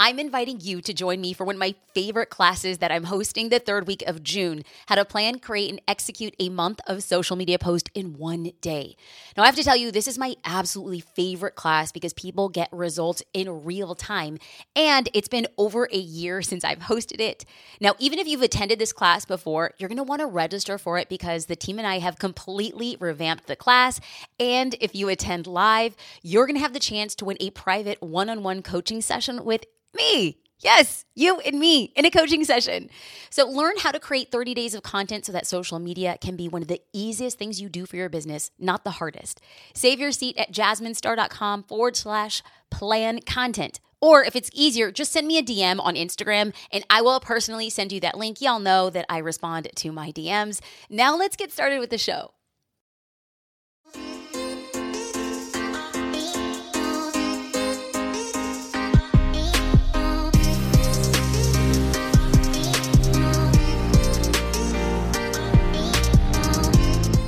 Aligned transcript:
I'm 0.00 0.20
inviting 0.20 0.60
you 0.60 0.80
to 0.82 0.94
join 0.94 1.20
me 1.20 1.32
for 1.32 1.42
one 1.42 1.56
of 1.56 1.58
my 1.58 1.74
favorite 1.92 2.30
classes 2.30 2.78
that 2.78 2.92
I'm 2.92 3.02
hosting 3.02 3.48
the 3.48 3.58
third 3.58 3.88
week 3.88 4.04
of 4.06 4.22
June 4.22 4.62
how 4.86 4.94
to 4.94 5.04
plan, 5.04 5.40
create, 5.40 5.70
and 5.70 5.80
execute 5.88 6.36
a 6.38 6.50
month 6.50 6.78
of 6.86 7.02
social 7.02 7.34
media 7.34 7.58
post 7.58 7.90
in 7.94 8.16
one 8.16 8.52
day. 8.60 8.94
Now, 9.36 9.42
I 9.42 9.46
have 9.46 9.56
to 9.56 9.64
tell 9.64 9.74
you, 9.74 9.90
this 9.90 10.06
is 10.06 10.16
my 10.16 10.36
absolutely 10.44 11.00
favorite 11.00 11.56
class 11.56 11.90
because 11.90 12.12
people 12.12 12.48
get 12.48 12.68
results 12.70 13.24
in 13.34 13.64
real 13.64 13.96
time, 13.96 14.38
and 14.76 15.08
it's 15.14 15.26
been 15.26 15.48
over 15.58 15.88
a 15.92 15.98
year 15.98 16.42
since 16.42 16.62
I've 16.62 16.78
hosted 16.78 17.18
it. 17.20 17.44
Now, 17.80 17.94
even 17.98 18.20
if 18.20 18.28
you've 18.28 18.42
attended 18.42 18.78
this 18.78 18.92
class 18.92 19.24
before, 19.24 19.72
you're 19.78 19.88
gonna 19.88 20.04
wanna 20.04 20.28
register 20.28 20.78
for 20.78 20.98
it 20.98 21.08
because 21.08 21.46
the 21.46 21.56
team 21.56 21.76
and 21.76 21.88
I 21.88 21.98
have 21.98 22.20
completely 22.20 22.96
revamped 23.00 23.48
the 23.48 23.56
class. 23.56 23.98
And 24.38 24.76
if 24.80 24.94
you 24.94 25.08
attend 25.08 25.48
live, 25.48 25.96
you're 26.22 26.46
gonna 26.46 26.60
have 26.60 26.72
the 26.72 26.78
chance 26.78 27.16
to 27.16 27.24
win 27.24 27.36
a 27.40 27.50
private 27.50 28.00
one 28.00 28.30
on 28.30 28.44
one 28.44 28.62
coaching 28.62 29.00
session 29.00 29.44
with 29.44 29.64
me. 29.98 30.38
Yes, 30.60 31.04
you 31.14 31.38
and 31.40 31.60
me 31.60 31.92
in 31.94 32.04
a 32.04 32.10
coaching 32.10 32.44
session. 32.44 32.90
So, 33.30 33.48
learn 33.48 33.76
how 33.78 33.92
to 33.92 34.00
create 34.00 34.32
30 34.32 34.54
days 34.54 34.74
of 34.74 34.82
content 34.82 35.24
so 35.24 35.32
that 35.32 35.46
social 35.46 35.78
media 35.78 36.18
can 36.20 36.34
be 36.34 36.48
one 36.48 36.62
of 36.62 36.68
the 36.68 36.82
easiest 36.92 37.38
things 37.38 37.60
you 37.60 37.68
do 37.68 37.86
for 37.86 37.94
your 37.94 38.08
business, 38.08 38.50
not 38.58 38.82
the 38.82 38.92
hardest. 38.92 39.40
Save 39.72 40.00
your 40.00 40.10
seat 40.10 40.36
at 40.36 40.52
jasminestar.com 40.52 41.62
forward 41.62 41.96
slash 41.96 42.42
plan 42.70 43.20
content. 43.20 43.78
Or 44.00 44.24
if 44.24 44.34
it's 44.34 44.50
easier, 44.52 44.90
just 44.90 45.12
send 45.12 45.26
me 45.26 45.38
a 45.38 45.42
DM 45.42 45.80
on 45.80 45.94
Instagram 45.94 46.54
and 46.72 46.84
I 46.88 47.02
will 47.02 47.20
personally 47.20 47.68
send 47.70 47.92
you 47.92 48.00
that 48.00 48.16
link. 48.16 48.40
Y'all 48.40 48.60
know 48.60 48.90
that 48.90 49.06
I 49.08 49.18
respond 49.18 49.68
to 49.74 49.92
my 49.92 50.12
DMs. 50.12 50.60
Now, 50.88 51.16
let's 51.16 51.36
get 51.36 51.52
started 51.52 51.80
with 51.80 51.90
the 51.90 51.98
show. 51.98 52.32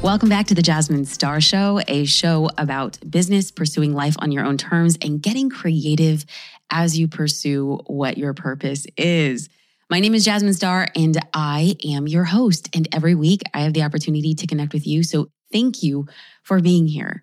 Welcome 0.03 0.31
back 0.31 0.47
to 0.47 0.55
the 0.55 0.63
Jasmine 0.63 1.05
Star 1.05 1.43
Show, 1.43 1.83
a 1.87 2.07
show 2.07 2.49
about 2.57 2.99
business, 3.11 3.51
pursuing 3.51 3.93
life 3.93 4.17
on 4.21 4.33
your 4.33 4.47
own 4.47 4.57
terms, 4.57 4.97
and 5.03 5.21
getting 5.21 5.51
creative 5.51 6.25
as 6.71 6.99
you 6.99 7.07
pursue 7.07 7.79
what 7.87 8.17
your 8.17 8.33
purpose 8.33 8.87
is. 8.97 9.51
My 9.91 10.01
name 10.01 10.15
is 10.15 10.25
Jasmine 10.25 10.55
Star, 10.55 10.89
and 10.97 11.19
I 11.35 11.77
am 11.85 12.09
your 12.09 12.25
host. 12.25 12.75
And 12.75 12.89
every 12.95 13.15
week 13.15 13.43
I 13.53 13.61
have 13.61 13.75
the 13.75 13.83
opportunity 13.83 14.35
to 14.37 14.47
connect 14.47 14.73
with 14.73 14.87
you. 14.87 15.03
So 15.03 15.29
thank 15.53 15.83
you 15.83 16.07
for 16.45 16.61
being 16.61 16.87
here. 16.87 17.23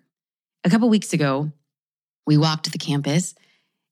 A 0.62 0.70
couple 0.70 0.88
weeks 0.88 1.12
ago, 1.12 1.50
we 2.28 2.38
walked 2.38 2.70
the 2.70 2.78
campus 2.78 3.34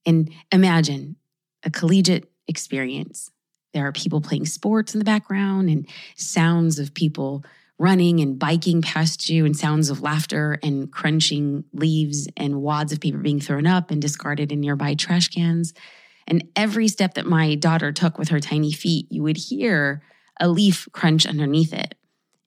and 0.06 0.30
imagine 0.52 1.16
a 1.64 1.70
collegiate 1.70 2.30
experience. 2.46 3.32
There 3.74 3.84
are 3.84 3.92
people 3.92 4.20
playing 4.20 4.46
sports 4.46 4.94
in 4.94 5.00
the 5.00 5.04
background 5.04 5.70
and 5.70 5.88
sounds 6.14 6.78
of 6.78 6.94
people 6.94 7.44
running 7.78 8.20
and 8.20 8.38
biking 8.38 8.80
past 8.80 9.28
you 9.28 9.44
and 9.44 9.56
sounds 9.56 9.90
of 9.90 10.00
laughter 10.00 10.58
and 10.62 10.90
crunching 10.90 11.64
leaves 11.72 12.26
and 12.36 12.62
wads 12.62 12.92
of 12.92 13.00
paper 13.00 13.18
being 13.18 13.40
thrown 13.40 13.66
up 13.66 13.90
and 13.90 14.00
discarded 14.00 14.50
in 14.50 14.60
nearby 14.60 14.94
trash 14.94 15.28
cans. 15.28 15.74
And 16.26 16.48
every 16.56 16.88
step 16.88 17.14
that 17.14 17.26
my 17.26 17.54
daughter 17.54 17.92
took 17.92 18.18
with 18.18 18.28
her 18.28 18.40
tiny 18.40 18.72
feet, 18.72 19.06
you 19.10 19.22
would 19.22 19.36
hear 19.36 20.02
a 20.40 20.48
leaf 20.48 20.88
crunch 20.92 21.26
underneath 21.26 21.72
it. 21.72 21.94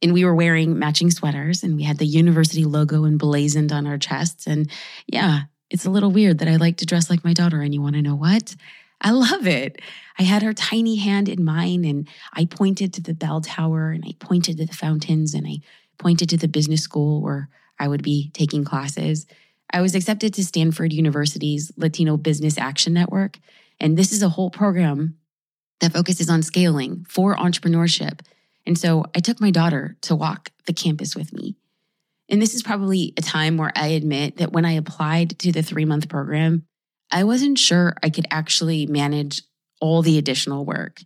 And 0.01 0.13
we 0.13 0.25
were 0.25 0.35
wearing 0.35 0.79
matching 0.79 1.11
sweaters 1.11 1.63
and 1.63 1.75
we 1.75 1.83
had 1.83 1.97
the 1.97 2.05
university 2.05 2.63
logo 2.63 3.05
emblazoned 3.05 3.71
on 3.71 3.85
our 3.85 3.97
chests. 3.97 4.47
And 4.47 4.69
yeah, 5.07 5.41
it's 5.69 5.85
a 5.85 5.89
little 5.91 6.11
weird 6.11 6.39
that 6.39 6.47
I 6.47 6.55
like 6.55 6.77
to 6.77 6.85
dress 6.85 7.09
like 7.09 7.23
my 7.23 7.33
daughter. 7.33 7.61
And 7.61 7.73
you 7.73 7.81
want 7.81 7.95
to 7.95 8.01
know 8.01 8.15
what? 8.15 8.55
I 9.01 9.11
love 9.11 9.47
it. 9.47 9.81
I 10.17 10.23
had 10.23 10.43
her 10.43 10.53
tiny 10.53 10.97
hand 10.97 11.29
in 11.29 11.43
mine 11.43 11.85
and 11.85 12.07
I 12.33 12.45
pointed 12.45 12.93
to 12.93 13.01
the 13.01 13.13
bell 13.13 13.41
tower 13.41 13.91
and 13.91 14.03
I 14.05 14.13
pointed 14.19 14.57
to 14.57 14.65
the 14.65 14.73
fountains 14.73 15.33
and 15.33 15.47
I 15.47 15.59
pointed 15.97 16.29
to 16.29 16.37
the 16.37 16.47
business 16.47 16.81
school 16.81 17.21
where 17.21 17.49
I 17.79 17.87
would 17.87 18.03
be 18.03 18.29
taking 18.33 18.65
classes. 18.65 19.25
I 19.71 19.81
was 19.81 19.95
accepted 19.95 20.33
to 20.33 20.43
Stanford 20.43 20.91
University's 20.91 21.71
Latino 21.77 22.17
Business 22.17 22.57
Action 22.57 22.93
Network. 22.93 23.39
And 23.79 23.97
this 23.97 24.11
is 24.11 24.21
a 24.21 24.29
whole 24.29 24.49
program 24.49 25.15
that 25.79 25.93
focuses 25.93 26.29
on 26.29 26.41
scaling 26.41 27.05
for 27.07 27.35
entrepreneurship. 27.35 28.19
And 28.65 28.77
so 28.77 29.05
I 29.15 29.19
took 29.19 29.39
my 29.39 29.51
daughter 29.51 29.95
to 30.01 30.15
walk 30.15 30.51
the 30.65 30.73
campus 30.73 31.15
with 31.15 31.33
me. 31.33 31.55
And 32.27 32.41
this 32.41 32.53
is 32.53 32.61
probably 32.61 33.13
a 33.17 33.21
time 33.21 33.57
where 33.57 33.71
I 33.75 33.87
admit 33.87 34.37
that 34.37 34.51
when 34.51 34.65
I 34.65 34.73
applied 34.73 35.39
to 35.39 35.51
the 35.51 35.63
three 35.63 35.85
month 35.85 36.09
program, 36.09 36.65
I 37.11 37.23
wasn't 37.23 37.57
sure 37.57 37.93
I 38.03 38.09
could 38.09 38.27
actually 38.31 38.85
manage 38.85 39.41
all 39.81 40.01
the 40.01 40.17
additional 40.17 40.65
work. 40.65 41.01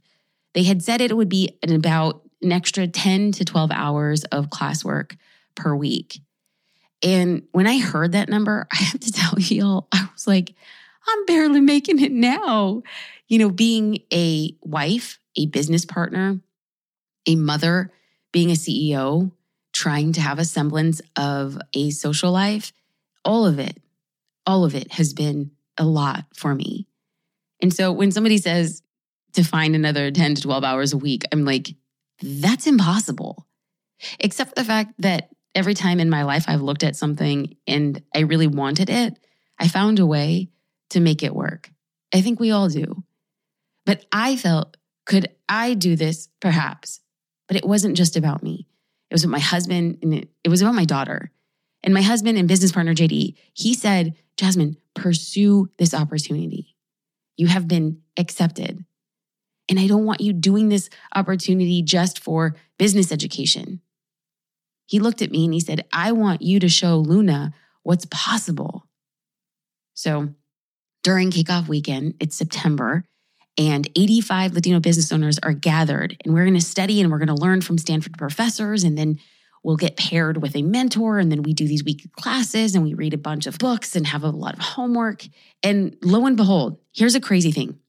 They 0.53 0.63
had 0.63 0.83
said 0.83 1.01
it 1.01 1.15
would 1.15 1.29
be 1.29 1.57
about 1.63 2.21
an 2.41 2.51
extra 2.51 2.87
10 2.87 3.31
to 3.33 3.45
12 3.45 3.71
hours 3.71 4.23
of 4.25 4.49
classwork 4.49 5.15
per 5.55 5.75
week. 5.75 6.19
And 7.01 7.43
when 7.51 7.67
I 7.67 7.79
heard 7.79 8.13
that 8.13 8.29
number, 8.29 8.67
I 8.73 8.77
have 8.77 8.99
to 8.99 9.11
tell 9.11 9.33
you 9.39 9.85
I 9.91 10.09
was 10.13 10.27
like, 10.27 10.53
I'm 11.07 11.25
barely 11.25 11.61
making 11.61 12.01
it 12.01 12.11
now. 12.11 12.83
You 13.27 13.39
know, 13.39 13.49
being 13.49 13.99
a 14.11 14.55
wife, 14.61 15.19
a 15.35 15.47
business 15.47 15.85
partner, 15.85 16.39
a 17.25 17.35
mother, 17.35 17.91
being 18.31 18.49
a 18.49 18.55
CEO, 18.55 19.31
trying 19.71 20.13
to 20.13 20.21
have 20.21 20.39
a 20.39 20.45
semblance 20.45 21.01
of 21.15 21.57
a 21.73 21.89
social 21.89 22.31
life, 22.31 22.73
all 23.25 23.45
of 23.45 23.59
it, 23.59 23.81
all 24.45 24.65
of 24.65 24.75
it 24.75 24.93
has 24.93 25.13
been 25.13 25.51
a 25.77 25.85
lot 25.85 26.25
for 26.35 26.53
me. 26.53 26.87
And 27.61 27.73
so 27.73 27.91
when 27.91 28.11
somebody 28.11 28.37
says 28.37 28.81
to 29.33 29.43
find 29.43 29.75
another 29.75 30.11
10 30.11 30.35
to 30.35 30.41
12 30.41 30.63
hours 30.63 30.93
a 30.93 30.97
week, 30.97 31.23
I'm 31.31 31.45
like, 31.45 31.75
that's 32.21 32.67
impossible. 32.67 33.47
Except 34.19 34.55
the 34.55 34.63
fact 34.63 34.93
that 34.99 35.29
every 35.55 35.73
time 35.73 35.99
in 35.99 36.09
my 36.09 36.23
life 36.23 36.45
I've 36.47 36.61
looked 36.61 36.83
at 36.83 36.95
something 36.95 37.55
and 37.67 38.01
I 38.13 38.21
really 38.21 38.47
wanted 38.47 38.89
it, 38.89 39.17
I 39.59 39.67
found 39.67 39.99
a 39.99 40.05
way 40.05 40.49
to 40.89 40.99
make 40.99 41.23
it 41.23 41.35
work. 41.35 41.71
I 42.13 42.21
think 42.21 42.39
we 42.39 42.51
all 42.51 42.69
do. 42.69 43.03
But 43.85 44.05
I 44.11 44.35
felt, 44.35 44.77
could 45.05 45.29
I 45.49 45.73
do 45.73 45.95
this? 45.95 46.29
Perhaps. 46.39 47.01
But 47.47 47.57
it 47.57 47.65
wasn't 47.65 47.97
just 47.97 48.15
about 48.15 48.43
me. 48.43 48.67
It 49.09 49.13
was 49.13 49.23
about 49.23 49.31
my 49.31 49.39
husband 49.39 49.99
and 50.01 50.13
it, 50.13 50.29
it 50.43 50.49
was 50.49 50.61
about 50.61 50.75
my 50.75 50.85
daughter. 50.85 51.31
And 51.83 51.93
my 51.93 52.01
husband 52.01 52.37
and 52.37 52.47
business 52.47 52.71
partner, 52.71 52.93
JD, 52.93 53.35
he 53.53 53.73
said, 53.73 54.15
Jasmine, 54.37 54.77
pursue 54.95 55.69
this 55.77 55.93
opportunity. 55.93 56.75
You 57.37 57.47
have 57.47 57.67
been 57.67 58.01
accepted. 58.17 58.85
And 59.69 59.79
I 59.79 59.87
don't 59.87 60.05
want 60.05 60.21
you 60.21 60.33
doing 60.33 60.69
this 60.69 60.89
opportunity 61.15 61.81
just 61.81 62.19
for 62.19 62.55
business 62.77 63.11
education. 63.11 63.81
He 64.85 64.99
looked 64.99 65.21
at 65.21 65.31
me 65.31 65.45
and 65.45 65.53
he 65.53 65.59
said, 65.59 65.85
I 65.93 66.11
want 66.11 66.41
you 66.41 66.59
to 66.59 66.69
show 66.69 66.97
Luna 66.97 67.53
what's 67.83 68.05
possible. 68.05 68.85
So 69.93 70.29
during 71.03 71.31
kickoff 71.31 71.67
weekend, 71.67 72.15
it's 72.19 72.35
September, 72.35 73.05
and 73.57 73.87
85 73.95 74.53
Latino 74.53 74.79
business 74.79 75.11
owners 75.11 75.39
are 75.43 75.53
gathered, 75.53 76.17
and 76.23 76.33
we're 76.33 76.45
going 76.45 76.55
to 76.55 76.61
study 76.61 77.01
and 77.01 77.11
we're 77.11 77.19
going 77.19 77.27
to 77.27 77.41
learn 77.41 77.61
from 77.61 77.77
Stanford 77.77 78.17
professors 78.17 78.83
and 78.83 78.97
then 78.97 79.19
we'll 79.63 79.77
get 79.77 79.97
paired 79.97 80.41
with 80.41 80.55
a 80.55 80.61
mentor 80.61 81.19
and 81.19 81.31
then 81.31 81.41
we 81.41 81.53
do 81.53 81.67
these 81.67 81.83
weekly 81.83 82.11
classes 82.17 82.75
and 82.75 82.83
we 82.83 82.93
read 82.93 83.13
a 83.13 83.17
bunch 83.17 83.47
of 83.47 83.57
books 83.57 83.95
and 83.95 84.05
have 84.05 84.23
a 84.23 84.29
lot 84.29 84.53
of 84.53 84.59
homework. 84.59 85.25
And 85.63 85.95
lo 86.01 86.25
and 86.25 86.37
behold, 86.37 86.77
here's 86.93 87.15
a 87.15 87.21
crazy 87.21 87.51
thing. 87.51 87.79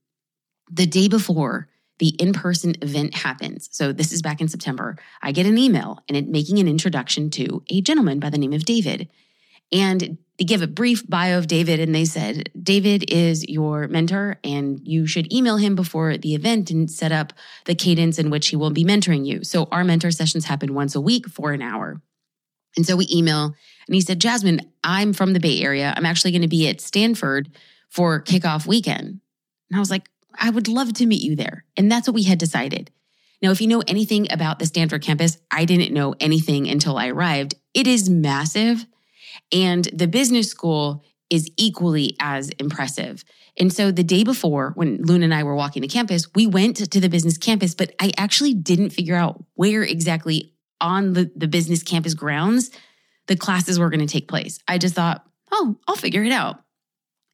The 0.70 0.86
day 0.86 1.08
before 1.08 1.68
the 1.98 2.08
in-person 2.08 2.76
event 2.82 3.14
happens, 3.14 3.68
so 3.72 3.92
this 3.92 4.12
is 4.12 4.22
back 4.22 4.40
in 4.40 4.48
September, 4.48 4.96
I 5.20 5.32
get 5.32 5.46
an 5.46 5.58
email 5.58 6.02
and 6.08 6.16
it 6.16 6.28
making 6.28 6.58
an 6.58 6.68
introduction 6.68 7.30
to 7.30 7.62
a 7.68 7.80
gentleman 7.80 8.20
by 8.20 8.30
the 8.30 8.38
name 8.38 8.52
of 8.52 8.64
David. 8.64 9.08
And 9.72 10.18
they 10.38 10.44
give 10.44 10.62
a 10.62 10.66
brief 10.66 11.08
bio 11.08 11.38
of 11.38 11.46
David 11.46 11.78
and 11.80 11.94
they 11.94 12.04
said, 12.04 12.50
David 12.60 13.10
is 13.10 13.48
your 13.48 13.86
mentor 13.86 14.38
and 14.42 14.80
you 14.82 15.06
should 15.06 15.32
email 15.32 15.58
him 15.58 15.76
before 15.76 16.16
the 16.16 16.34
event 16.34 16.70
and 16.70 16.90
set 16.90 17.12
up 17.12 17.32
the 17.66 17.74
cadence 17.74 18.18
in 18.18 18.30
which 18.30 18.48
he 18.48 18.56
will 18.56 18.70
be 18.70 18.84
mentoring 18.84 19.24
you. 19.24 19.44
So 19.44 19.68
our 19.70 19.84
mentor 19.84 20.10
sessions 20.10 20.46
happen 20.46 20.74
once 20.74 20.94
a 20.94 21.00
week 21.00 21.28
for 21.28 21.52
an 21.52 21.62
hour. 21.62 22.00
And 22.76 22.84
so 22.84 22.96
we 22.96 23.06
email 23.12 23.54
and 23.86 23.94
he 23.94 24.00
said, 24.00 24.20
Jasmine, 24.20 24.60
I'm 24.82 25.12
from 25.12 25.32
the 25.32 25.40
Bay 25.40 25.62
Area. 25.62 25.94
I'm 25.96 26.06
actually 26.06 26.32
going 26.32 26.42
to 26.42 26.48
be 26.48 26.68
at 26.68 26.80
Stanford 26.80 27.50
for 27.88 28.20
kickoff 28.20 28.66
weekend. 28.66 29.20
And 29.70 29.76
I 29.76 29.78
was 29.78 29.90
like, 29.90 30.08
I 30.36 30.50
would 30.50 30.66
love 30.66 30.92
to 30.94 31.06
meet 31.06 31.22
you 31.22 31.36
there. 31.36 31.64
And 31.76 31.90
that's 31.90 32.08
what 32.08 32.14
we 32.14 32.24
had 32.24 32.38
decided. 32.38 32.90
Now, 33.40 33.50
if 33.50 33.60
you 33.60 33.68
know 33.68 33.82
anything 33.86 34.26
about 34.32 34.58
the 34.58 34.66
Stanford 34.66 35.02
campus, 35.02 35.38
I 35.50 35.64
didn't 35.64 35.94
know 35.94 36.14
anything 36.18 36.68
until 36.68 36.96
I 36.96 37.08
arrived. 37.08 37.54
It 37.72 37.86
is 37.86 38.10
massive. 38.10 38.86
And 39.54 39.84
the 39.92 40.08
business 40.08 40.50
school 40.50 41.02
is 41.30 41.50
equally 41.56 42.16
as 42.20 42.50
impressive. 42.58 43.24
And 43.58 43.72
so 43.72 43.90
the 43.90 44.04
day 44.04 44.24
before, 44.24 44.72
when 44.74 45.00
Luna 45.02 45.24
and 45.24 45.34
I 45.34 45.44
were 45.44 45.54
walking 45.54 45.80
the 45.80 45.88
campus, 45.88 46.26
we 46.34 46.46
went 46.46 46.90
to 46.90 47.00
the 47.00 47.08
business 47.08 47.38
campus, 47.38 47.74
but 47.74 47.92
I 48.00 48.12
actually 48.18 48.52
didn't 48.52 48.90
figure 48.90 49.14
out 49.14 49.42
where 49.54 49.82
exactly 49.82 50.52
on 50.80 51.14
the, 51.14 51.30
the 51.34 51.48
business 51.48 51.82
campus 51.82 52.14
grounds 52.14 52.70
the 53.26 53.36
classes 53.36 53.78
were 53.78 53.90
going 53.90 54.06
to 54.06 54.12
take 54.12 54.28
place. 54.28 54.58
I 54.68 54.78
just 54.78 54.94
thought, 54.94 55.24
oh, 55.50 55.76
I'll 55.88 55.96
figure 55.96 56.24
it 56.24 56.32
out. 56.32 56.60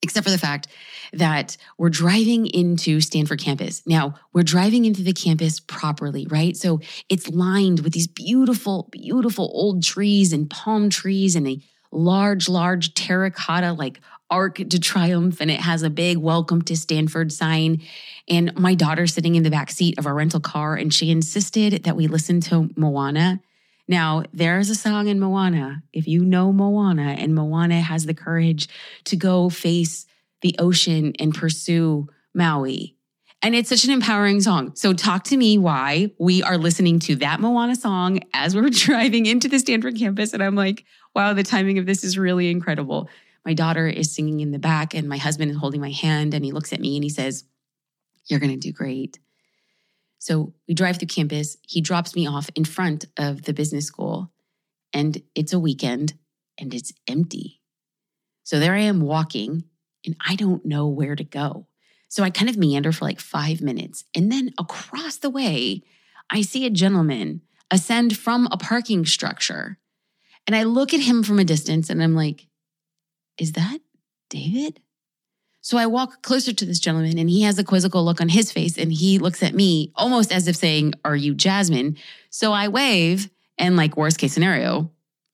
Except 0.03 0.25
for 0.25 0.31
the 0.31 0.39
fact 0.39 0.69
that 1.13 1.59
we're 1.77 1.91
driving 1.91 2.47
into 2.47 3.01
Stanford 3.03 3.41
campus. 3.41 3.83
Now, 3.87 4.15
we're 4.33 4.43
driving 4.43 4.87
into 4.87 5.03
the 5.03 5.13
campus 5.13 5.61
properly, 5.61 6.27
right? 6.31 6.57
So 6.57 6.81
it's 7.11 7.29
lined 7.29 7.81
with 7.81 7.93
these 7.93 8.07
beautiful, 8.07 8.89
beautiful 8.91 9.51
old 9.53 9.83
trees 9.83 10.33
and 10.33 10.49
palm 10.49 10.89
trees 10.89 11.37
and 11.37 11.47
a 11.47 11.61
large, 11.93 12.49
large 12.49 12.95
terracotta 12.95 13.73
like 13.73 14.01
Arc 14.31 14.57
de 14.57 14.79
Triomphe, 14.79 15.41
and 15.41 15.51
it 15.51 15.61
has 15.61 15.83
a 15.83 15.91
big 15.91 16.17
welcome 16.17 16.63
to 16.63 16.77
Stanford 16.77 17.33
sign. 17.33 17.83
And 18.29 18.57
my 18.57 18.75
daughter 18.75 19.07
sitting 19.07 19.35
in 19.35 19.43
the 19.43 19.51
back 19.51 19.71
seat 19.71 19.99
of 19.99 20.07
our 20.07 20.15
rental 20.15 20.41
car, 20.41 20.77
and 20.77 20.95
she 20.95 21.11
insisted 21.11 21.83
that 21.85 21.97
we 21.97 22.07
listen 22.07 22.41
to 22.43 22.71
Moana. 22.77 23.41
Now, 23.89 24.23
there's 24.33 24.71
a 24.71 24.77
song 24.77 25.09
in 25.09 25.19
Moana. 25.19 25.83
If 25.93 26.07
you 26.07 26.25
know 26.25 26.53
Moana, 26.53 27.17
and 27.19 27.35
Moana 27.35 27.81
has 27.81 28.07
the 28.07 28.15
courage 28.15 28.69
to 29.05 29.17
go 29.17 29.51
face 29.51 30.07
the 30.43 30.55
ocean 30.61 31.13
and 31.19 31.35
pursue 31.35 32.09
Maui. 32.33 32.95
And 33.43 33.55
it's 33.55 33.71
such 33.71 33.85
an 33.85 33.91
empowering 33.91 34.41
song. 34.43 34.77
So, 34.77 34.93
talk 34.93 35.25
to 35.25 35.37
me 35.37 35.59
why 35.59 36.13
we 36.19 36.43
are 36.43 36.59
listening 36.59 37.01
to 37.01 37.17
that 37.17 37.41
Moana 37.41 37.75
song 37.75 38.21
as 38.33 38.55
we're 38.55 38.69
driving 38.71 39.27
into 39.27 39.49
the 39.49 39.59
Stanford 39.59 39.97
campus. 39.97 40.35
And 40.35 40.43
I'm 40.43 40.55
like, 40.55 40.85
wow, 41.15 41.33
the 41.33 41.43
timing 41.43 41.79
of 41.79 41.87
this 41.87 42.05
is 42.05 42.19
really 42.19 42.51
incredible. 42.51 43.09
My 43.45 43.55
daughter 43.55 43.87
is 43.87 44.15
singing 44.15 44.41
in 44.41 44.53
the 44.53 44.59
back, 44.59 44.95
and 44.95 45.09
my 45.09 45.17
husband 45.17 45.51
is 45.51 45.57
holding 45.57 45.81
my 45.81 45.91
hand, 45.91 46.35
and 46.35 46.45
he 46.45 46.53
looks 46.53 46.73
at 46.73 46.81
me 46.81 46.97
and 46.97 47.05
he 47.05 47.11
says, 47.11 47.45
You're 48.27 48.41
going 48.41 48.53
to 48.53 48.59
do 48.59 48.73
great. 48.73 49.19
So 50.19 50.53
we 50.69 50.75
drive 50.75 50.99
through 50.99 51.09
campus. 51.09 51.57
He 51.63 51.81
drops 51.81 52.15
me 52.15 52.27
off 52.27 52.51
in 52.55 52.65
front 52.65 53.07
of 53.17 53.43
the 53.43 53.55
business 53.55 53.87
school, 53.87 54.31
and 54.93 55.23
it's 55.35 55.53
a 55.53 55.59
weekend 55.59 56.15
and 56.59 56.75
it's 56.75 56.93
empty. 57.09 57.61
So 58.43 58.59
there 58.59 58.75
I 58.75 58.81
am 58.81 59.01
walking, 59.01 59.65
and 60.05 60.17
I 60.27 60.37
don't 60.37 60.65
know 60.67 60.89
where 60.89 61.17
to 61.17 61.25
go. 61.25 61.67
So 62.09 62.25
I 62.25 62.31
kind 62.31 62.51
of 62.51 62.57
meander 62.57 62.93
for 62.93 63.05
like 63.05 63.21
five 63.21 63.63
minutes. 63.63 64.05
And 64.15 64.31
then 64.31 64.53
across 64.59 65.17
the 65.17 65.31
way, 65.31 65.83
I 66.29 66.43
see 66.43 66.67
a 66.67 66.71
gentleman 66.71 67.43
ascend 67.71 68.17
from 68.17 68.49
a 68.51 68.57
parking 68.57 69.07
structure. 69.07 69.79
And 70.47 70.57
I 70.57 70.65
look 70.65 70.93
at 70.95 71.01
him 71.01 71.23
from 71.23 71.39
a 71.39 71.45
distance 71.45 71.91
and 71.91 72.03
I'm 72.03 72.15
like, 72.15 72.47
is 73.39 73.53
that 73.53 73.79
David? 74.29 74.81
So 75.63 75.77
I 75.77 75.87
walk 75.87 76.23
closer 76.23 76.53
to 76.53 76.65
this 76.65 76.81
gentleman 76.81 77.19
and 77.19 77.29
he 77.29 77.43
has 77.43 77.59
a 77.59 77.65
quizzical 77.65 78.05
look 78.05 78.21
on 78.21 78.29
his 78.29 78.51
face 78.51 78.79
and 78.79 78.93
he 78.93 79.19
looks 79.19 79.43
at 79.43 79.55
me 79.55 79.93
almost 79.95 80.33
as 80.33 80.49
if 80.49 80.57
saying, 80.57 80.95
Are 81.05 81.17
you 81.17 81.35
Jasmine? 81.35 81.97
So 82.31 82.53
I 82.53 82.69
wave 82.69 83.29
and, 83.59 83.77
like, 83.77 83.97
worst 83.97 84.19
case 84.19 84.33
scenario, 84.33 84.91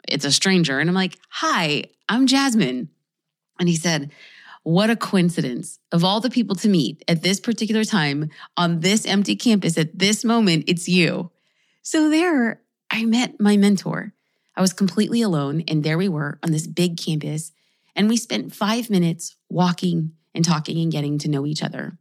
it's 0.09 0.25
a 0.25 0.33
stranger. 0.33 0.81
And 0.81 0.91
I'm 0.91 0.97
like, 0.97 1.17
Hi, 1.29 1.85
I'm 2.09 2.27
Jasmine. 2.27 2.89
And 3.61 3.69
he 3.69 3.77
said, 3.77 4.11
What 4.65 4.91
a 4.91 4.97
coincidence. 4.97 5.79
Of 5.93 6.03
all 6.03 6.21
the 6.21 6.31
people 6.31 6.57
to 6.57 6.69
meet 6.69 7.05
at 7.07 7.23
this 7.23 7.39
particular 7.39 7.85
time 7.85 8.31
on 8.57 8.81
this 8.81 9.07
empty 9.07 9.37
campus 9.37 9.79
at 9.79 9.97
this 9.97 10.25
moment, 10.25 10.65
it's 10.67 10.89
you. 10.89 11.31
So 11.83 12.11
there 12.11 12.63
I 12.91 13.05
met 13.05 13.39
my 13.41 13.57
mentor. 13.57 14.13
I 14.57 14.61
was 14.61 14.73
completely 14.73 15.23
alone. 15.23 15.63
And 15.69 15.85
there 15.85 15.99
we 15.99 16.09
were 16.09 16.39
on 16.43 16.53
this 16.53 16.67
big 16.67 16.97
campus. 16.99 17.53
And 17.95 18.09
we 18.09 18.17
spent 18.17 18.55
five 18.55 18.91
minutes 18.91 19.37
walking 19.49 20.13
and 20.35 20.45
talking 20.45 20.79
and 20.79 20.93
getting 20.93 21.19
to 21.19 21.29
know 21.29 21.47
each 21.47 21.63
other. 21.63 21.99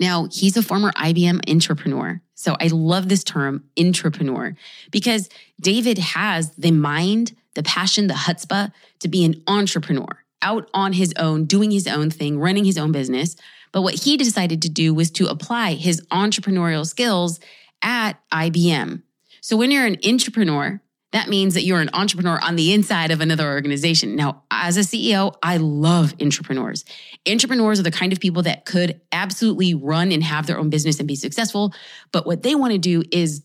Now, 0.00 0.28
he's 0.30 0.56
a 0.56 0.62
former 0.62 0.92
IBM 0.92 1.44
intrapreneur. 1.46 2.20
So 2.34 2.56
I 2.60 2.68
love 2.68 3.08
this 3.08 3.24
term, 3.24 3.64
intrapreneur, 3.76 4.54
because 4.92 5.28
David 5.60 5.98
has 5.98 6.52
the 6.52 6.70
mind, 6.70 7.34
the 7.54 7.64
passion, 7.64 8.06
the 8.06 8.14
chutzpah 8.14 8.70
to 9.00 9.08
be 9.08 9.24
an 9.24 9.42
entrepreneur 9.48 10.24
out 10.40 10.70
on 10.72 10.92
his 10.92 11.12
own, 11.18 11.46
doing 11.46 11.72
his 11.72 11.88
own 11.88 12.10
thing, 12.10 12.38
running 12.38 12.64
his 12.64 12.78
own 12.78 12.92
business. 12.92 13.34
But 13.72 13.82
what 13.82 13.94
he 13.94 14.16
decided 14.16 14.62
to 14.62 14.68
do 14.68 14.94
was 14.94 15.10
to 15.12 15.26
apply 15.26 15.72
his 15.74 16.00
entrepreneurial 16.12 16.86
skills 16.86 17.40
at 17.82 18.12
IBM. 18.32 19.02
So 19.40 19.56
when 19.56 19.72
you're 19.72 19.86
an 19.86 19.96
intrapreneur, 19.96 20.80
that 21.12 21.28
means 21.28 21.54
that 21.54 21.64
you're 21.64 21.80
an 21.80 21.88
intrapreneur 21.88 22.42
on 22.42 22.56
the 22.56 22.72
inside 22.72 23.10
of 23.10 23.20
another 23.20 23.48
organization. 23.48 24.14
Now, 24.14 24.42
as 24.50 24.76
a 24.76 24.80
CEO, 24.80 25.34
I 25.42 25.56
love 25.56 26.16
intrapreneurs. 26.18 26.84
Intrapreneurs 27.24 27.78
are 27.78 27.82
the 27.82 27.90
kind 27.90 28.12
of 28.12 28.20
people 28.20 28.42
that 28.42 28.66
could 28.66 29.00
absolutely 29.10 29.74
run 29.74 30.12
and 30.12 30.22
have 30.22 30.46
their 30.46 30.58
own 30.58 30.68
business 30.68 30.98
and 30.98 31.08
be 31.08 31.16
successful. 31.16 31.72
But 32.12 32.26
what 32.26 32.42
they 32.42 32.54
want 32.54 32.72
to 32.72 32.78
do 32.78 33.02
is 33.10 33.42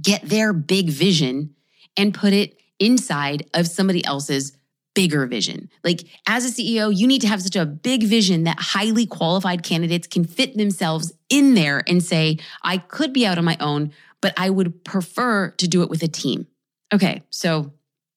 get 0.00 0.22
their 0.22 0.52
big 0.52 0.88
vision 0.88 1.54
and 1.96 2.14
put 2.14 2.32
it 2.32 2.58
inside 2.78 3.48
of 3.54 3.68
somebody 3.68 4.04
else's 4.04 4.56
bigger 4.94 5.26
vision. 5.26 5.68
Like 5.82 6.04
as 6.26 6.46
a 6.46 6.62
CEO, 6.62 6.96
you 6.96 7.06
need 7.06 7.20
to 7.20 7.28
have 7.28 7.42
such 7.42 7.56
a 7.56 7.66
big 7.66 8.04
vision 8.04 8.44
that 8.44 8.58
highly 8.58 9.06
qualified 9.06 9.62
candidates 9.62 10.06
can 10.06 10.24
fit 10.24 10.56
themselves 10.56 11.12
in 11.28 11.54
there 11.54 11.82
and 11.86 12.02
say, 12.02 12.38
I 12.62 12.78
could 12.78 13.12
be 13.12 13.26
out 13.26 13.38
on 13.38 13.44
my 13.44 13.56
own, 13.60 13.92
but 14.20 14.32
I 14.36 14.50
would 14.50 14.84
prefer 14.84 15.50
to 15.50 15.68
do 15.68 15.82
it 15.82 15.90
with 15.90 16.02
a 16.02 16.08
team. 16.08 16.46
Okay, 16.92 17.22
so 17.30 17.72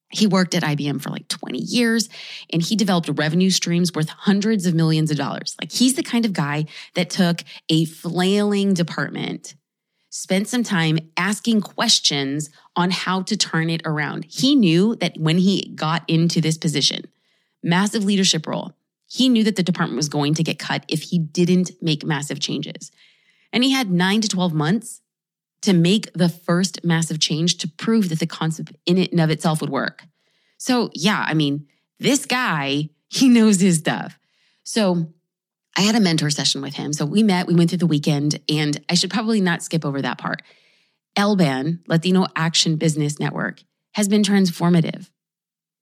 he 0.09 0.27
worked 0.27 0.55
at 0.55 0.63
IBM 0.63 1.01
for 1.01 1.09
like 1.09 1.27
20 1.27 1.59
years 1.59 2.09
and 2.51 2.61
he 2.61 2.75
developed 2.75 3.09
revenue 3.15 3.49
streams 3.49 3.91
worth 3.93 4.09
hundreds 4.09 4.65
of 4.65 4.73
millions 4.73 5.11
of 5.11 5.17
dollars. 5.17 5.55
Like 5.59 5.71
he's 5.71 5.95
the 5.95 6.03
kind 6.03 6.25
of 6.25 6.33
guy 6.33 6.65
that 6.93 7.09
took 7.09 7.43
a 7.69 7.85
flailing 7.85 8.73
department, 8.73 9.55
spent 10.09 10.47
some 10.47 10.63
time 10.63 10.97
asking 11.17 11.61
questions 11.61 12.49
on 12.75 12.91
how 12.91 13.21
to 13.23 13.35
turn 13.35 13.69
it 13.69 13.81
around. 13.83 14.25
He 14.29 14.55
knew 14.55 14.95
that 14.97 15.17
when 15.17 15.39
he 15.39 15.73
got 15.75 16.03
into 16.07 16.39
this 16.39 16.57
position, 16.57 17.05
massive 17.61 18.05
leadership 18.05 18.47
role, 18.47 18.73
he 19.09 19.29
knew 19.29 19.43
that 19.43 19.55
the 19.55 19.63
department 19.63 19.97
was 19.97 20.09
going 20.09 20.33
to 20.35 20.43
get 20.43 20.59
cut 20.59 20.85
if 20.87 21.03
he 21.03 21.19
didn't 21.19 21.71
make 21.81 22.05
massive 22.05 22.39
changes. 22.39 22.91
And 23.51 23.63
he 23.63 23.71
had 23.71 23.91
nine 23.91 24.21
to 24.21 24.27
12 24.27 24.53
months 24.53 25.01
to 25.61 25.73
make 25.73 26.11
the 26.13 26.29
first 26.29 26.83
massive 26.83 27.19
change 27.19 27.57
to 27.57 27.67
prove 27.67 28.09
that 28.09 28.19
the 28.19 28.27
concept 28.27 28.73
in 28.85 28.97
it 28.97 29.11
and 29.11 29.21
of 29.21 29.29
itself 29.29 29.61
would 29.61 29.69
work. 29.69 30.03
So, 30.57 30.89
yeah, 30.93 31.23
I 31.27 31.33
mean, 31.33 31.67
this 31.99 32.25
guy, 32.25 32.89
he 33.09 33.29
knows 33.29 33.59
his 33.59 33.77
stuff. 33.77 34.19
So, 34.63 35.13
I 35.75 35.81
had 35.81 35.95
a 35.95 35.99
mentor 35.99 36.31
session 36.31 36.61
with 36.61 36.73
him. 36.75 36.93
So, 36.93 37.05
we 37.05 37.23
met, 37.23 37.47
we 37.47 37.55
went 37.55 37.69
through 37.69 37.79
the 37.79 37.87
weekend, 37.87 38.39
and 38.49 38.79
I 38.89 38.95
should 38.95 39.11
probably 39.11 39.41
not 39.41 39.63
skip 39.63 39.85
over 39.85 40.01
that 40.01 40.17
part. 40.17 40.41
LBAN, 41.17 41.79
Latino 41.87 42.27
Action 42.35 42.75
Business 42.75 43.19
Network, 43.19 43.63
has 43.93 44.07
been 44.07 44.21
transformative. 44.21 45.09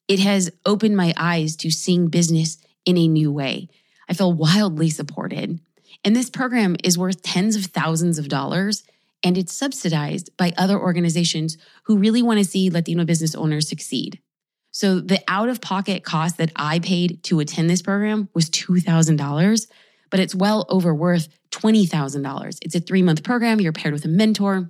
It 0.07 0.19
has 0.19 0.51
opened 0.65 0.95
my 0.95 1.13
eyes 1.17 1.55
to 1.57 1.71
seeing 1.71 2.07
business 2.07 2.57
in 2.85 2.97
a 2.97 3.07
new 3.07 3.31
way. 3.31 3.67
I 4.07 4.13
feel 4.13 4.31
wildly 4.31 4.89
supported. 4.89 5.59
And 6.03 6.15
this 6.15 6.29
program 6.29 6.75
is 6.83 6.97
worth 6.97 7.23
tens 7.23 7.55
of 7.55 7.65
thousands 7.65 8.19
of 8.19 8.29
dollars 8.29 8.83
and 9.25 9.39
it's 9.39 9.57
subsidized 9.57 10.29
by 10.37 10.53
other 10.55 10.79
organizations 10.79 11.57
who 11.85 11.97
really 11.97 12.21
want 12.21 12.37
to 12.37 12.45
see 12.45 12.69
Latino 12.69 13.03
business 13.03 13.33
owners 13.33 13.67
succeed. 13.67 14.21
So 14.69 14.99
the 14.99 15.19
out 15.27 15.49
of 15.49 15.61
pocket 15.61 16.03
cost 16.03 16.37
that 16.37 16.51
I 16.55 16.77
paid 16.77 17.23
to 17.23 17.39
attend 17.39 17.69
this 17.69 17.81
program 17.81 18.29
was 18.35 18.51
$2,000, 18.51 19.67
but 20.11 20.19
it's 20.19 20.35
well 20.35 20.67
over 20.69 20.93
worth 20.93 21.27
$20,000. 21.51 22.57
It's 22.61 22.75
a 22.75 22.79
three 22.79 23.01
month 23.01 23.23
program. 23.23 23.59
You're 23.59 23.73
paired 23.73 23.93
with 23.93 24.05
a 24.05 24.09
mentor. 24.09 24.69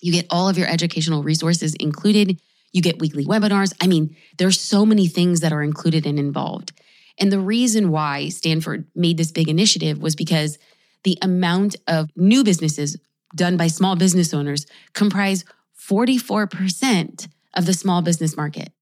You 0.00 0.12
get 0.12 0.26
all 0.30 0.48
of 0.48 0.56
your 0.56 0.68
educational 0.68 1.24
resources 1.24 1.74
included. 1.74 2.40
You 2.72 2.82
get 2.82 3.00
weekly 3.00 3.24
webinars. 3.24 3.72
I 3.80 3.88
mean, 3.88 4.14
there's 4.38 4.60
so 4.60 4.86
many 4.86 5.08
things 5.08 5.40
that 5.40 5.52
are 5.52 5.62
included 5.62 6.06
and 6.06 6.20
involved. 6.20 6.72
And 7.18 7.32
the 7.32 7.40
reason 7.40 7.90
why 7.90 8.28
Stanford 8.28 8.86
made 8.94 9.16
this 9.16 9.32
big 9.32 9.48
initiative 9.48 10.00
was 10.00 10.14
because 10.14 10.56
the 11.02 11.18
amount 11.20 11.74
of 11.88 12.10
new 12.14 12.44
businesses 12.44 12.96
done 13.34 13.56
by 13.56 13.66
small 13.68 13.96
business 13.96 14.32
owners 14.32 14.66
comprise 14.92 15.44
44% 15.78 17.28
of 17.54 17.66
the 17.66 17.72
small 17.72 18.02
business 18.02 18.36
market. 18.36 18.72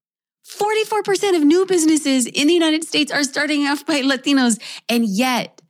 44% 0.47 1.35
of 1.35 1.43
new 1.43 1.65
businesses 1.65 2.25
in 2.25 2.47
the 2.47 2.53
United 2.53 2.83
States 2.83 3.11
are 3.11 3.23
starting 3.23 3.65
off 3.65 3.85
by 3.85 4.01
Latinos, 4.01 4.61
and 4.87 5.05
yet 5.05 5.61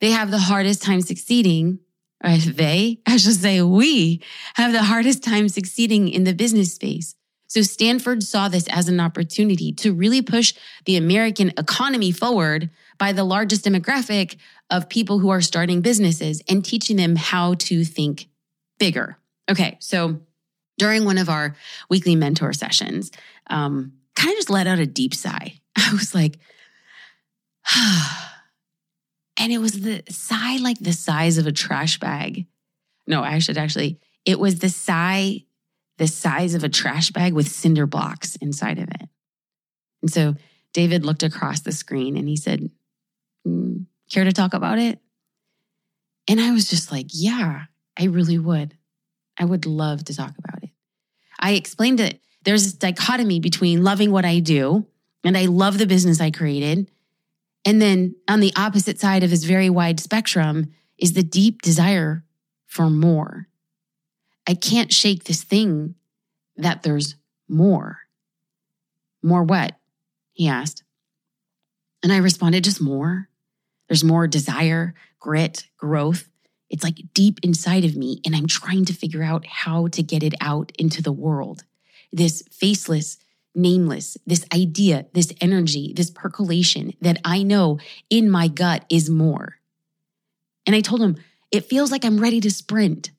they 0.00 0.10
have 0.10 0.30
the 0.30 0.38
hardest 0.38 0.82
time 0.82 1.00
succeeding. 1.00 1.80
Or 2.24 2.36
they, 2.36 3.00
I 3.06 3.16
should 3.16 3.34
say, 3.34 3.62
we 3.62 4.22
have 4.54 4.72
the 4.72 4.84
hardest 4.84 5.24
time 5.24 5.48
succeeding 5.48 6.08
in 6.08 6.24
the 6.24 6.34
business 6.34 6.72
space. 6.72 7.16
So 7.48 7.62
Stanford 7.62 8.22
saw 8.22 8.48
this 8.48 8.66
as 8.68 8.88
an 8.88 9.00
opportunity 9.00 9.72
to 9.72 9.92
really 9.92 10.22
push 10.22 10.54
the 10.86 10.96
American 10.96 11.52
economy 11.58 12.10
forward 12.10 12.70
by 13.02 13.10
the 13.10 13.24
largest 13.24 13.64
demographic 13.64 14.36
of 14.70 14.88
people 14.88 15.18
who 15.18 15.30
are 15.30 15.40
starting 15.40 15.80
businesses 15.80 16.40
and 16.48 16.64
teaching 16.64 16.96
them 16.96 17.16
how 17.16 17.54
to 17.54 17.82
think 17.82 18.28
bigger. 18.78 19.18
Okay, 19.50 19.76
so 19.80 20.20
during 20.78 21.04
one 21.04 21.18
of 21.18 21.28
our 21.28 21.56
weekly 21.90 22.14
mentor 22.14 22.52
sessions, 22.52 23.10
um, 23.48 23.94
kind 24.14 24.30
of 24.30 24.36
just 24.36 24.50
let 24.50 24.68
out 24.68 24.78
a 24.78 24.86
deep 24.86 25.14
sigh. 25.14 25.54
I 25.76 25.90
was 25.90 26.14
like, 26.14 26.38
and 29.36 29.52
it 29.52 29.58
was 29.58 29.80
the 29.80 30.04
sigh 30.08 30.58
like 30.58 30.78
the 30.78 30.92
size 30.92 31.38
of 31.38 31.48
a 31.48 31.52
trash 31.52 31.98
bag. 31.98 32.46
No, 33.08 33.24
I 33.24 33.40
should 33.40 33.58
actually, 33.58 33.98
it 34.24 34.38
was 34.38 34.60
the 34.60 34.68
sigh 34.68 35.44
the 35.98 36.06
size 36.06 36.54
of 36.54 36.62
a 36.62 36.68
trash 36.68 37.10
bag 37.10 37.32
with 37.32 37.48
cinder 37.48 37.84
blocks 37.84 38.36
inside 38.36 38.78
of 38.78 38.88
it. 38.88 39.08
And 40.02 40.10
so 40.12 40.36
David 40.72 41.04
looked 41.04 41.24
across 41.24 41.62
the 41.62 41.72
screen 41.72 42.16
and 42.16 42.28
he 42.28 42.36
said, 42.36 42.70
Care 44.12 44.24
to 44.24 44.32
talk 44.32 44.54
about 44.54 44.78
it? 44.78 44.98
And 46.28 46.40
I 46.40 46.52
was 46.52 46.68
just 46.68 46.92
like, 46.92 47.06
Yeah, 47.10 47.64
I 47.98 48.04
really 48.04 48.38
would. 48.38 48.76
I 49.38 49.44
would 49.44 49.66
love 49.66 50.04
to 50.04 50.14
talk 50.14 50.34
about 50.38 50.62
it. 50.62 50.70
I 51.40 51.52
explained 51.52 51.98
that 51.98 52.18
there's 52.44 52.64
this 52.64 52.74
dichotomy 52.74 53.40
between 53.40 53.84
loving 53.84 54.12
what 54.12 54.24
I 54.24 54.40
do 54.40 54.86
and 55.24 55.36
I 55.36 55.46
love 55.46 55.78
the 55.78 55.86
business 55.86 56.20
I 56.20 56.30
created. 56.30 56.90
And 57.64 57.80
then 57.80 58.16
on 58.28 58.40
the 58.40 58.52
opposite 58.56 59.00
side 59.00 59.22
of 59.22 59.30
this 59.30 59.44
very 59.44 59.70
wide 59.70 60.00
spectrum 60.00 60.72
is 60.98 61.12
the 61.12 61.22
deep 61.22 61.62
desire 61.62 62.24
for 62.66 62.90
more. 62.90 63.48
I 64.46 64.54
can't 64.54 64.92
shake 64.92 65.24
this 65.24 65.42
thing 65.42 65.94
that 66.56 66.82
there's 66.82 67.14
more. 67.48 67.98
More 69.22 69.44
what? 69.44 69.76
He 70.32 70.48
asked. 70.48 70.82
And 72.02 72.12
I 72.12 72.16
responded, 72.16 72.64
just 72.64 72.80
more. 72.80 73.28
There's 73.92 74.04
more 74.04 74.26
desire, 74.26 74.94
grit, 75.20 75.66
growth. 75.76 76.26
It's 76.70 76.82
like 76.82 77.12
deep 77.12 77.38
inside 77.42 77.84
of 77.84 77.94
me, 77.94 78.22
and 78.24 78.34
I'm 78.34 78.46
trying 78.46 78.86
to 78.86 78.94
figure 78.94 79.22
out 79.22 79.44
how 79.44 79.88
to 79.88 80.02
get 80.02 80.22
it 80.22 80.32
out 80.40 80.72
into 80.78 81.02
the 81.02 81.12
world. 81.12 81.64
This 82.10 82.42
faceless, 82.50 83.18
nameless, 83.54 84.16
this 84.26 84.46
idea, 84.50 85.04
this 85.12 85.34
energy, 85.42 85.92
this 85.94 86.10
percolation 86.10 86.94
that 87.02 87.20
I 87.22 87.42
know 87.42 87.80
in 88.08 88.30
my 88.30 88.48
gut 88.48 88.86
is 88.88 89.10
more. 89.10 89.58
And 90.66 90.74
I 90.74 90.80
told 90.80 91.02
him, 91.02 91.18
it 91.50 91.66
feels 91.66 91.90
like 91.90 92.06
I'm 92.06 92.18
ready 92.18 92.40
to 92.40 92.50
sprint, 92.50 93.10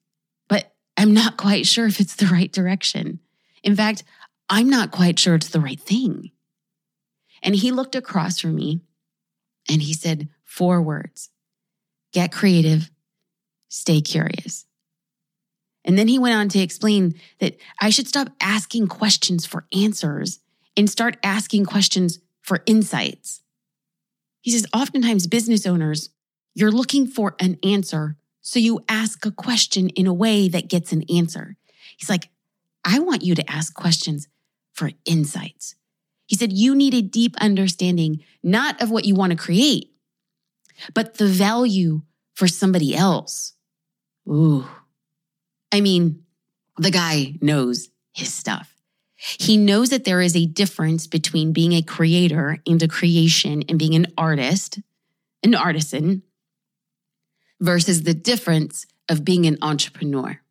but 0.47 0.73
I'm 0.97 1.13
not 1.13 1.37
quite 1.37 1.67
sure 1.67 1.85
if 1.85 1.99
it's 1.99 2.15
the 2.15 2.25
right 2.25 2.51
direction. 2.51 3.19
In 3.61 3.75
fact, 3.75 4.03
I'm 4.49 4.71
not 4.71 4.89
quite 4.89 5.19
sure 5.19 5.35
it's 5.35 5.49
the 5.49 5.61
right 5.61 5.79
thing. 5.79 6.31
And 7.43 7.55
he 7.55 7.69
looked 7.69 7.93
across 7.93 8.39
from 8.39 8.55
me 8.55 8.81
and 9.69 9.79
he 9.79 9.93
said 9.93 10.29
four 10.53 10.83
words 10.83 11.31
get 12.11 12.31
creative, 12.31 12.91
stay 13.69 14.01
curious. 14.01 14.67
And 15.83 15.97
then 15.97 16.07
he 16.07 16.19
went 16.19 16.35
on 16.35 16.47
to 16.49 16.59
explain 16.59 17.15
that 17.39 17.57
I 17.81 17.89
should 17.89 18.07
stop 18.07 18.29
asking 18.39 18.87
questions 18.87 19.47
for 19.47 19.65
answers 19.75 20.39
and 20.77 20.87
start 20.87 21.17
asking 21.23 21.65
questions 21.65 22.19
for 22.41 22.61
insights. 22.67 23.41
He 24.41 24.51
says, 24.51 24.67
oftentimes, 24.73 25.25
business 25.25 25.65
owners, 25.65 26.11
you're 26.53 26.71
looking 26.71 27.07
for 27.07 27.35
an 27.39 27.57
answer. 27.63 28.15
So 28.41 28.59
you 28.59 28.85
ask 28.87 29.25
a 29.25 29.31
question 29.31 29.89
in 29.89 30.05
a 30.05 30.13
way 30.13 30.49
that 30.49 30.69
gets 30.69 30.93
an 30.93 31.03
answer. 31.09 31.57
He's 31.97 32.09
like, 32.09 32.29
I 32.85 32.99
want 32.99 33.23
you 33.23 33.33
to 33.33 33.51
ask 33.51 33.73
questions 33.73 34.27
for 34.71 34.91
insights. 35.05 35.75
He 36.27 36.35
said, 36.35 36.53
You 36.53 36.75
need 36.75 36.93
a 36.93 37.01
deep 37.01 37.35
understanding, 37.39 38.23
not 38.43 38.81
of 38.81 38.91
what 38.91 39.05
you 39.05 39.15
want 39.15 39.31
to 39.31 39.37
create, 39.37 39.92
but 40.93 41.15
the 41.15 41.27
value 41.27 42.01
for 42.33 42.47
somebody 42.47 42.95
else. 42.95 43.53
Ooh. 44.27 44.65
I 45.71 45.81
mean, 45.81 46.23
the 46.77 46.91
guy 46.91 47.35
knows 47.41 47.89
his 48.13 48.33
stuff. 48.33 48.75
He 49.15 49.57
knows 49.57 49.89
that 49.89 50.03
there 50.03 50.21
is 50.21 50.35
a 50.35 50.45
difference 50.45 51.07
between 51.07 51.53
being 51.53 51.73
a 51.73 51.81
creator 51.81 52.59
and 52.67 52.81
a 52.83 52.87
creation 52.87 53.63
and 53.69 53.79
being 53.79 53.95
an 53.95 54.07
artist, 54.17 54.79
an 55.43 55.55
artisan, 55.55 56.23
versus 57.61 58.03
the 58.03 58.13
difference 58.13 58.85
of 59.07 59.23
being 59.23 59.45
an 59.45 59.57
entrepreneur. 59.61 60.41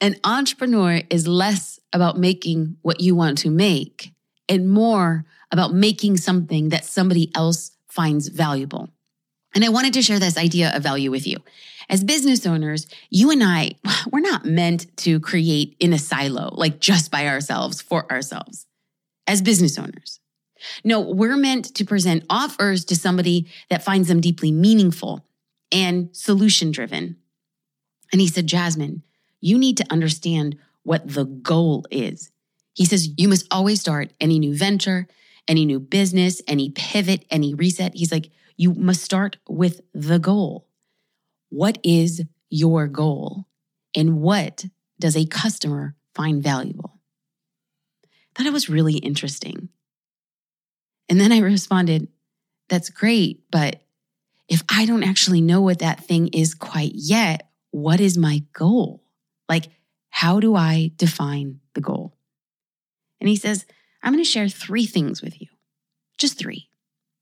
An 0.00 0.16
entrepreneur 0.24 1.02
is 1.08 1.28
less 1.28 1.78
about 1.92 2.18
making 2.18 2.76
what 2.82 3.00
you 3.00 3.14
want 3.14 3.38
to 3.38 3.50
make 3.50 4.12
and 4.48 4.68
more 4.68 5.24
about 5.50 5.72
making 5.72 6.16
something 6.16 6.70
that 6.70 6.84
somebody 6.84 7.30
else 7.34 7.70
finds 7.88 8.28
valuable. 8.28 8.90
And 9.56 9.64
I 9.64 9.70
wanted 9.70 9.94
to 9.94 10.02
share 10.02 10.18
this 10.18 10.36
idea 10.36 10.70
of 10.76 10.82
value 10.82 11.10
with 11.10 11.26
you. 11.26 11.38
As 11.88 12.04
business 12.04 12.44
owners, 12.46 12.86
you 13.08 13.30
and 13.30 13.42
I, 13.42 13.72
we're 14.12 14.20
not 14.20 14.44
meant 14.44 14.94
to 14.98 15.18
create 15.18 15.76
in 15.80 15.94
a 15.94 15.98
silo, 15.98 16.50
like 16.52 16.78
just 16.78 17.10
by 17.10 17.26
ourselves 17.26 17.80
for 17.80 18.10
ourselves 18.12 18.66
as 19.26 19.40
business 19.40 19.78
owners. 19.78 20.20
No, 20.84 21.00
we're 21.00 21.38
meant 21.38 21.74
to 21.74 21.86
present 21.86 22.24
offers 22.28 22.84
to 22.86 22.96
somebody 22.96 23.46
that 23.70 23.82
finds 23.82 24.08
them 24.08 24.20
deeply 24.20 24.52
meaningful 24.52 25.26
and 25.72 26.14
solution 26.14 26.70
driven. 26.70 27.16
And 28.12 28.20
he 28.20 28.28
said, 28.28 28.46
Jasmine, 28.46 29.02
you 29.40 29.58
need 29.58 29.78
to 29.78 29.86
understand 29.90 30.58
what 30.82 31.08
the 31.08 31.24
goal 31.24 31.86
is. 31.90 32.30
He 32.74 32.84
says, 32.84 33.08
you 33.16 33.26
must 33.26 33.46
always 33.50 33.80
start 33.80 34.12
any 34.20 34.38
new 34.38 34.54
venture, 34.54 35.08
any 35.48 35.64
new 35.64 35.80
business, 35.80 36.42
any 36.46 36.68
pivot, 36.70 37.24
any 37.30 37.54
reset. 37.54 37.94
He's 37.94 38.12
like, 38.12 38.28
you 38.56 38.74
must 38.74 39.02
start 39.02 39.36
with 39.48 39.80
the 39.92 40.18
goal. 40.18 40.68
What 41.50 41.78
is 41.82 42.22
your 42.50 42.86
goal? 42.86 43.46
And 43.94 44.20
what 44.20 44.66
does 44.98 45.16
a 45.16 45.26
customer 45.26 45.94
find 46.14 46.42
valuable? 46.42 47.00
Thought 48.34 48.46
it 48.46 48.52
was 48.52 48.68
really 48.68 48.96
interesting. 48.96 49.68
And 51.08 51.20
then 51.20 51.32
I 51.32 51.38
responded, 51.38 52.08
That's 52.68 52.90
great, 52.90 53.42
but 53.50 53.82
if 54.48 54.62
I 54.68 54.86
don't 54.86 55.02
actually 55.02 55.40
know 55.40 55.60
what 55.60 55.80
that 55.80 56.04
thing 56.04 56.28
is 56.28 56.54
quite 56.54 56.92
yet, 56.94 57.48
what 57.70 58.00
is 58.00 58.16
my 58.16 58.44
goal? 58.52 59.02
Like, 59.48 59.68
how 60.10 60.40
do 60.40 60.54
I 60.54 60.92
define 60.96 61.60
the 61.74 61.80
goal? 61.80 62.16
And 63.20 63.28
he 63.28 63.36
says, 63.36 63.66
I'm 64.02 64.12
going 64.12 64.22
to 64.22 64.30
share 64.30 64.48
three 64.48 64.86
things 64.86 65.22
with 65.22 65.40
you, 65.40 65.48
just 66.16 66.38
three. 66.38 66.68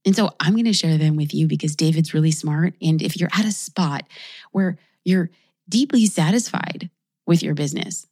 And 0.05 0.15
so 0.15 0.31
I'm 0.41 0.53
going 0.53 0.65
to 0.67 0.73
share 0.73 0.99
them 0.99 1.17
with 1.17 1.33
you 1.33 1.47
because 1.47 1.77
David's 1.77 2.13
really 2.13 2.31
smart. 2.31 2.75
And 2.83 3.01
if 3.01 3.19
you're 3.19 3.31
at 3.33 3.47
a 3.47 3.53
spot 3.53 4.05
where 4.53 4.79
you're 5.05 5.31
deeply 5.69 6.07
satisfied 6.07 6.91
with 7.27 7.43
your 7.43 7.55
business, 7.55 8.07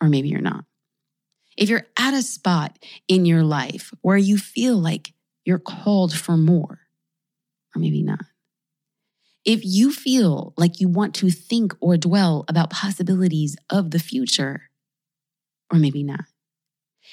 or 0.00 0.08
maybe 0.08 0.28
you're 0.28 0.40
not, 0.40 0.64
if 1.56 1.68
you're 1.68 1.86
at 1.98 2.14
a 2.14 2.22
spot 2.22 2.78
in 3.08 3.26
your 3.26 3.42
life 3.42 3.92
where 4.00 4.16
you 4.16 4.38
feel 4.38 4.76
like 4.76 5.12
you're 5.44 5.58
called 5.58 6.14
for 6.14 6.36
more, 6.36 6.78
or 7.74 7.80
maybe 7.80 8.02
not, 8.02 8.24
if 9.44 9.64
you 9.64 9.92
feel 9.92 10.52
like 10.56 10.80
you 10.80 10.88
want 10.88 11.14
to 11.16 11.30
think 11.30 11.74
or 11.80 11.96
dwell 11.96 12.44
about 12.48 12.70
possibilities 12.70 13.56
of 13.70 13.90
the 13.90 13.98
future, 13.98 14.70
or 15.72 15.78
maybe 15.78 16.02
not, 16.04 16.24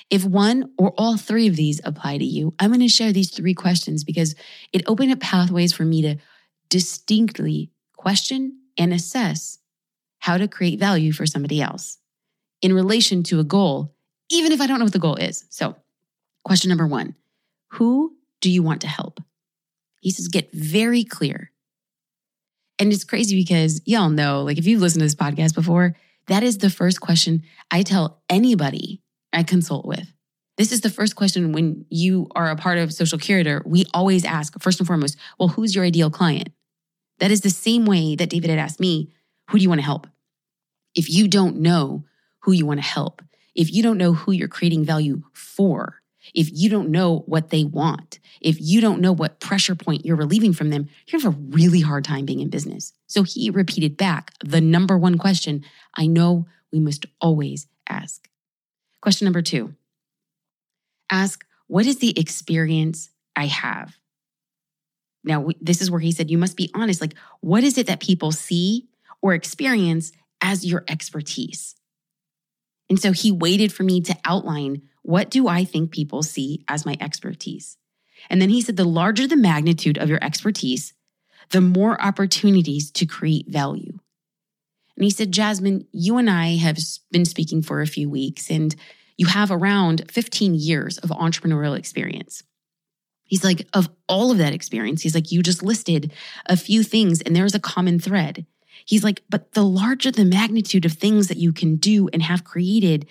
if 0.09 0.23
one 0.23 0.71
or 0.77 0.93
all 0.97 1.17
three 1.17 1.47
of 1.47 1.55
these 1.55 1.81
apply 1.83 2.17
to 2.17 2.25
you, 2.25 2.53
I'm 2.59 2.69
going 2.69 2.79
to 2.81 2.87
share 2.87 3.11
these 3.11 3.31
three 3.31 3.53
questions 3.53 4.03
because 4.03 4.35
it 4.71 4.83
opened 4.87 5.11
up 5.11 5.19
pathways 5.19 5.73
for 5.73 5.83
me 5.83 6.01
to 6.03 6.15
distinctly 6.69 7.71
question 7.97 8.59
and 8.77 8.93
assess 8.93 9.59
how 10.19 10.37
to 10.37 10.47
create 10.47 10.79
value 10.79 11.11
for 11.11 11.25
somebody 11.25 11.61
else 11.61 11.97
in 12.61 12.73
relation 12.73 13.23
to 13.23 13.39
a 13.39 13.43
goal, 13.43 13.95
even 14.29 14.51
if 14.51 14.61
I 14.61 14.67
don't 14.67 14.79
know 14.79 14.85
what 14.85 14.93
the 14.93 14.99
goal 14.99 15.15
is. 15.15 15.45
So, 15.49 15.75
question 16.43 16.69
number 16.69 16.87
one 16.87 17.15
Who 17.73 18.15
do 18.41 18.49
you 18.49 18.63
want 18.63 18.81
to 18.81 18.87
help? 18.87 19.21
He 20.01 20.11
says, 20.11 20.27
get 20.27 20.51
very 20.53 21.03
clear. 21.03 21.51
And 22.77 22.91
it's 22.91 23.03
crazy 23.03 23.35
because 23.35 23.81
y'all 23.85 24.09
know, 24.09 24.43
like, 24.43 24.57
if 24.57 24.67
you've 24.67 24.81
listened 24.81 24.99
to 24.99 25.05
this 25.05 25.15
podcast 25.15 25.55
before, 25.55 25.95
that 26.27 26.43
is 26.43 26.59
the 26.59 26.69
first 26.69 27.01
question 27.01 27.43
I 27.71 27.81
tell 27.81 28.21
anybody 28.29 29.01
I 29.35 29.43
consult 29.43 29.85
with. 29.85 30.11
This 30.57 30.71
is 30.71 30.81
the 30.81 30.89
first 30.89 31.15
question 31.15 31.51
when 31.51 31.85
you 31.89 32.29
are 32.33 32.49
a 32.49 32.55
part 32.55 32.77
of 32.77 32.93
Social 32.93 33.19
Curator. 33.19 33.61
We 33.65 33.85
always 33.93 34.23
ask, 34.23 34.57
first 34.61 34.79
and 34.79 34.87
foremost, 34.87 35.17
well, 35.37 35.49
who's 35.49 35.75
your 35.75 35.83
ideal 35.83 36.09
client? 36.09 36.49
That 37.19 37.31
is 37.31 37.41
the 37.41 37.49
same 37.49 37.85
way 37.85 38.15
that 38.15 38.29
David 38.29 38.49
had 38.49 38.59
asked 38.59 38.79
me, 38.79 39.11
who 39.49 39.57
do 39.57 39.63
you 39.63 39.69
want 39.69 39.79
to 39.79 39.85
help? 39.85 40.07
If 40.95 41.09
you 41.09 41.27
don't 41.27 41.57
know 41.57 42.05
who 42.39 42.53
you 42.53 42.65
want 42.65 42.79
to 42.79 42.85
help, 42.85 43.21
if 43.53 43.71
you 43.71 43.83
don't 43.83 43.97
know 43.97 44.13
who 44.13 44.31
you're 44.31 44.47
creating 44.47 44.85
value 44.85 45.23
for, 45.33 46.01
if 46.33 46.49
you 46.51 46.69
don't 46.69 46.89
know 46.89 47.19
what 47.27 47.49
they 47.49 47.65
want, 47.65 48.19
if 48.41 48.57
you 48.59 48.79
don't 48.79 49.01
know 49.01 49.11
what 49.11 49.39
pressure 49.39 49.75
point 49.75 50.05
you're 50.05 50.15
relieving 50.15 50.53
from 50.53 50.69
them, 50.69 50.87
to 51.07 51.17
have 51.17 51.25
a 51.25 51.37
really 51.37 51.81
hard 51.81 52.05
time 52.05 52.25
being 52.25 52.39
in 52.39 52.49
business. 52.49 52.93
So 53.07 53.23
he 53.23 53.49
repeated 53.49 53.97
back 53.97 54.31
the 54.43 54.61
number 54.61 54.97
one 54.97 55.17
question 55.17 55.65
I 55.95 56.07
know 56.07 56.47
we 56.71 56.79
must 56.79 57.05
always 57.19 57.67
ask. 57.87 58.27
Question 59.05 59.25
number 59.25 59.43
two 59.43 59.75
ask, 61.11 61.45
what 61.67 61.85
is 61.85 61.99
the 61.99 62.19
experience 62.19 63.11
I 63.35 63.45
have? 63.45 63.95
Now, 65.23 65.49
this 65.61 65.79
is 65.79 65.91
where 65.91 65.99
he 65.99 66.11
said, 66.11 66.31
you 66.31 66.39
must 66.39 66.57
be 66.57 66.71
honest. 66.73 67.01
Like, 67.01 67.13
what 67.39 67.63
is 67.63 67.77
it 67.77 67.85
that 67.85 67.99
people 67.99 68.31
see 68.31 68.87
or 69.21 69.35
experience 69.35 70.11
as 70.41 70.65
your 70.65 70.83
expertise? 70.87 71.75
And 72.89 72.99
so 72.99 73.11
he 73.11 73.31
waited 73.31 73.71
for 73.71 73.83
me 73.83 74.01
to 74.01 74.17
outline 74.25 74.81
what 75.03 75.29
do 75.29 75.47
I 75.47 75.65
think 75.65 75.91
people 75.91 76.23
see 76.23 76.65
as 76.67 76.83
my 76.83 76.97
expertise? 76.99 77.77
And 78.31 78.41
then 78.41 78.49
he 78.49 78.59
said, 78.59 78.75
the 78.75 78.85
larger 78.85 79.27
the 79.27 79.37
magnitude 79.37 79.99
of 79.99 80.09
your 80.09 80.23
expertise, 80.23 80.95
the 81.51 81.61
more 81.61 82.01
opportunities 82.01 82.89
to 82.93 83.05
create 83.05 83.47
value. 83.47 83.99
And 84.97 85.03
he 85.03 85.09
said, 85.09 85.31
Jasmine, 85.31 85.87
you 85.91 86.17
and 86.17 86.29
I 86.29 86.55
have 86.55 86.77
been 87.11 87.25
speaking 87.25 87.61
for 87.61 87.81
a 87.81 87.87
few 87.87 88.09
weeks 88.09 88.49
and 88.49 88.75
you 89.17 89.27
have 89.27 89.51
around 89.51 90.09
15 90.09 90.55
years 90.55 90.97
of 90.99 91.09
entrepreneurial 91.09 91.77
experience. 91.77 92.43
He's 93.23 93.43
like, 93.43 93.67
of 93.73 93.89
all 94.07 94.31
of 94.31 94.37
that 94.37 94.53
experience, 94.53 95.01
he's 95.01 95.15
like, 95.15 95.31
you 95.31 95.41
just 95.41 95.63
listed 95.63 96.13
a 96.45 96.55
few 96.55 96.83
things 96.83 97.21
and 97.21 97.35
there's 97.35 97.55
a 97.55 97.59
common 97.59 97.99
thread. 97.99 98.45
He's 98.85 99.03
like, 99.03 99.23
but 99.29 99.53
the 99.53 99.63
larger 99.63 100.11
the 100.11 100.25
magnitude 100.25 100.85
of 100.85 100.93
things 100.93 101.27
that 101.27 101.37
you 101.37 101.51
can 101.51 101.77
do 101.77 102.07
and 102.13 102.21
have 102.21 102.43
created, 102.43 103.07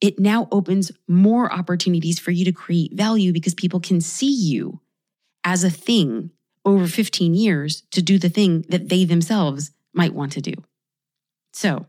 it 0.00 0.18
now 0.18 0.48
opens 0.52 0.92
more 1.08 1.52
opportunities 1.52 2.18
for 2.18 2.30
you 2.30 2.44
to 2.44 2.52
create 2.52 2.92
value 2.92 3.32
because 3.32 3.54
people 3.54 3.80
can 3.80 4.00
see 4.00 4.32
you 4.32 4.80
as 5.44 5.64
a 5.64 5.70
thing 5.70 6.30
over 6.64 6.86
15 6.86 7.34
years 7.34 7.82
to 7.90 8.02
do 8.02 8.18
the 8.18 8.28
thing 8.28 8.64
that 8.68 8.88
they 8.90 9.04
themselves 9.04 9.70
might 9.94 10.14
want 10.14 10.32
to 10.32 10.40
do. 10.42 10.52
So, 11.58 11.86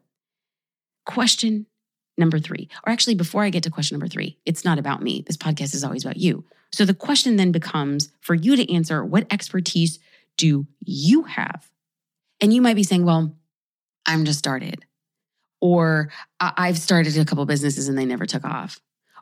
question 1.05 1.67
number 2.17 2.39
three, 2.39 2.69
or 2.87 2.91
actually, 2.91 3.13
before 3.13 3.43
I 3.43 3.51
get 3.51 3.61
to 3.61 3.69
question 3.69 3.93
number 3.93 4.07
three, 4.07 4.39
it's 4.43 4.65
not 4.65 4.79
about 4.79 5.03
me. 5.03 5.23
This 5.27 5.37
podcast 5.37 5.75
is 5.75 5.83
always 5.83 6.03
about 6.03 6.17
you. 6.17 6.43
So 6.71 6.85
the 6.85 6.95
question 6.95 7.35
then 7.35 7.51
becomes 7.51 8.09
for 8.19 8.33
you 8.33 8.55
to 8.55 8.73
answer 8.73 9.05
what 9.05 9.31
expertise 9.31 9.99
do 10.37 10.65
you 10.83 11.21
have? 11.21 11.69
And 12.41 12.51
you 12.51 12.63
might 12.63 12.77
be 12.77 12.81
saying, 12.81 13.05
well, 13.05 13.35
I'm 14.07 14.25
just 14.25 14.39
started. 14.39 14.85
Or 15.61 16.09
I've 16.39 16.79
started 16.79 17.15
a 17.15 17.23
couple 17.23 17.45
businesses 17.45 17.87
and 17.87 17.95
they 17.95 18.05
never 18.05 18.25
took 18.25 18.45
off. 18.45 18.79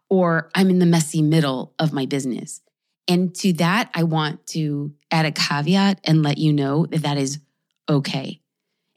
Or 0.09 0.49
I'm 0.55 0.69
in 0.69 0.79
the 0.79 0.85
messy 0.85 1.21
middle 1.21 1.73
of 1.77 1.91
my 1.91 2.05
business. 2.05 2.61
And 3.05 3.35
to 3.35 3.51
that, 3.53 3.91
I 3.93 4.03
want 4.03 4.47
to 4.47 4.93
add 5.11 5.25
a 5.25 5.31
caveat 5.33 5.99
and 6.05 6.23
let 6.23 6.37
you 6.37 6.53
know 6.53 6.85
that 6.85 7.01
that 7.01 7.17
is 7.17 7.39
okay. 7.89 8.39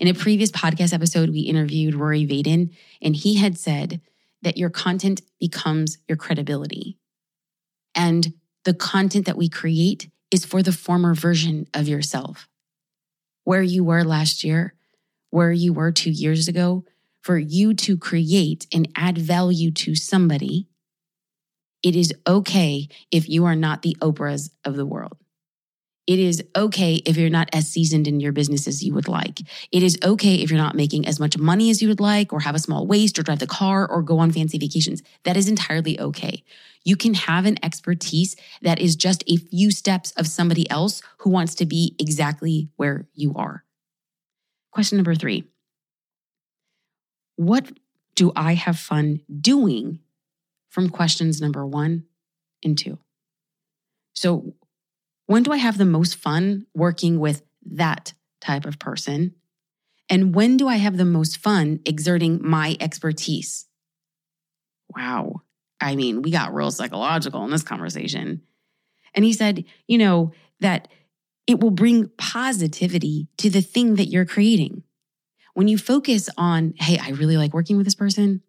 In 0.00 0.08
a 0.08 0.14
previous 0.14 0.50
podcast 0.50 0.94
episode, 0.94 1.28
we 1.28 1.40
interviewed 1.40 1.94
Rory 1.94 2.26
Vaden, 2.26 2.70
and 3.02 3.14
he 3.14 3.34
had 3.34 3.58
said 3.58 4.00
that 4.40 4.56
your 4.56 4.70
content 4.70 5.20
becomes 5.38 5.98
your 6.08 6.16
credibility. 6.16 6.96
And 7.94 8.32
the 8.64 8.72
content 8.72 9.26
that 9.26 9.36
we 9.36 9.50
create 9.50 10.10
is 10.30 10.46
for 10.46 10.62
the 10.62 10.72
former 10.72 11.14
version 11.14 11.66
of 11.74 11.86
yourself. 11.86 12.48
Where 13.44 13.60
you 13.60 13.84
were 13.84 14.02
last 14.02 14.42
year, 14.42 14.72
where 15.28 15.52
you 15.52 15.74
were 15.74 15.92
two 15.92 16.10
years 16.10 16.48
ago, 16.48 16.86
for 17.20 17.36
you 17.36 17.74
to 17.74 17.98
create 17.98 18.66
and 18.72 18.88
add 18.96 19.18
value 19.18 19.70
to 19.72 19.94
somebody, 19.94 20.66
it 21.82 21.94
is 21.94 22.14
okay 22.26 22.88
if 23.10 23.28
you 23.28 23.44
are 23.44 23.56
not 23.56 23.82
the 23.82 23.98
Oprahs 24.00 24.48
of 24.64 24.76
the 24.76 24.86
world. 24.86 25.18
It 26.10 26.18
is 26.18 26.42
okay 26.56 26.96
if 27.06 27.16
you're 27.16 27.30
not 27.30 27.50
as 27.52 27.68
seasoned 27.68 28.08
in 28.08 28.18
your 28.18 28.32
business 28.32 28.66
as 28.66 28.82
you 28.82 28.92
would 28.94 29.06
like. 29.06 29.38
It 29.70 29.84
is 29.84 29.96
okay 30.02 30.34
if 30.42 30.50
you're 30.50 30.58
not 30.58 30.74
making 30.74 31.06
as 31.06 31.20
much 31.20 31.38
money 31.38 31.70
as 31.70 31.80
you 31.80 31.86
would 31.86 32.00
like, 32.00 32.32
or 32.32 32.40
have 32.40 32.56
a 32.56 32.58
small 32.58 32.84
waist, 32.84 33.16
or 33.16 33.22
drive 33.22 33.38
the 33.38 33.46
car, 33.46 33.88
or 33.88 34.02
go 34.02 34.18
on 34.18 34.32
fancy 34.32 34.58
vacations. 34.58 35.04
That 35.22 35.36
is 35.36 35.48
entirely 35.48 36.00
okay. 36.00 36.42
You 36.82 36.96
can 36.96 37.14
have 37.14 37.46
an 37.46 37.64
expertise 37.64 38.34
that 38.60 38.80
is 38.80 38.96
just 38.96 39.22
a 39.28 39.36
few 39.36 39.70
steps 39.70 40.10
of 40.16 40.26
somebody 40.26 40.68
else 40.68 41.00
who 41.18 41.30
wants 41.30 41.54
to 41.54 41.64
be 41.64 41.94
exactly 42.00 42.70
where 42.74 43.06
you 43.14 43.32
are. 43.36 43.62
Question 44.72 44.98
number 44.98 45.14
three 45.14 45.44
What 47.36 47.70
do 48.16 48.32
I 48.34 48.54
have 48.54 48.80
fun 48.80 49.20
doing 49.40 50.00
from 50.70 50.90
questions 50.90 51.40
number 51.40 51.64
one 51.64 52.06
and 52.64 52.76
two? 52.76 52.98
So, 54.12 54.54
when 55.30 55.44
do 55.44 55.52
I 55.52 55.58
have 55.58 55.78
the 55.78 55.84
most 55.84 56.16
fun 56.16 56.66
working 56.74 57.20
with 57.20 57.42
that 57.64 58.14
type 58.40 58.64
of 58.64 58.80
person? 58.80 59.36
And 60.08 60.34
when 60.34 60.56
do 60.56 60.66
I 60.66 60.74
have 60.74 60.96
the 60.96 61.04
most 61.04 61.36
fun 61.36 61.78
exerting 61.86 62.40
my 62.42 62.76
expertise? 62.80 63.66
Wow. 64.96 65.42
I 65.80 65.94
mean, 65.94 66.22
we 66.22 66.32
got 66.32 66.52
real 66.52 66.72
psychological 66.72 67.44
in 67.44 67.52
this 67.52 67.62
conversation. 67.62 68.42
And 69.14 69.24
he 69.24 69.32
said, 69.32 69.64
you 69.86 69.98
know, 69.98 70.32
that 70.58 70.88
it 71.46 71.60
will 71.60 71.70
bring 71.70 72.10
positivity 72.18 73.28
to 73.38 73.50
the 73.50 73.62
thing 73.62 73.94
that 73.94 74.06
you're 74.06 74.26
creating. 74.26 74.82
When 75.54 75.68
you 75.68 75.78
focus 75.78 76.28
on, 76.36 76.74
hey, 76.76 76.98
I 76.98 77.10
really 77.10 77.36
like 77.36 77.54
working 77.54 77.76
with 77.76 77.86
this 77.86 77.94
person, 77.94 78.42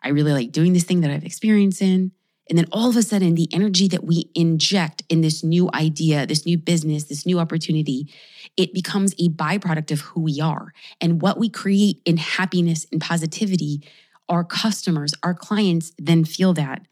I 0.00 0.10
really 0.10 0.32
like 0.32 0.52
doing 0.52 0.74
this 0.74 0.84
thing 0.84 1.00
that 1.00 1.10
I've 1.10 1.24
experienced 1.24 1.82
in, 1.82 2.12
and 2.50 2.58
then 2.58 2.66
all 2.72 2.90
of 2.90 2.96
a 2.96 3.02
sudden, 3.02 3.36
the 3.36 3.48
energy 3.52 3.86
that 3.88 4.02
we 4.02 4.28
inject 4.34 5.04
in 5.08 5.20
this 5.20 5.44
new 5.44 5.70
idea, 5.72 6.26
this 6.26 6.44
new 6.44 6.58
business, 6.58 7.04
this 7.04 7.24
new 7.24 7.38
opportunity, 7.38 8.12
it 8.56 8.74
becomes 8.74 9.14
a 9.20 9.28
byproduct 9.28 9.92
of 9.92 10.00
who 10.00 10.20
we 10.20 10.40
are. 10.40 10.72
And 11.00 11.22
what 11.22 11.38
we 11.38 11.48
create 11.48 12.02
in 12.04 12.16
happiness 12.16 12.88
and 12.90 13.00
positivity, 13.00 13.82
our 14.28 14.42
customers, 14.42 15.14
our 15.22 15.32
clients 15.32 15.92
then 15.96 16.24
feel 16.24 16.52
that 16.54 16.82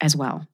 as 0.00 0.16
well. 0.16 0.48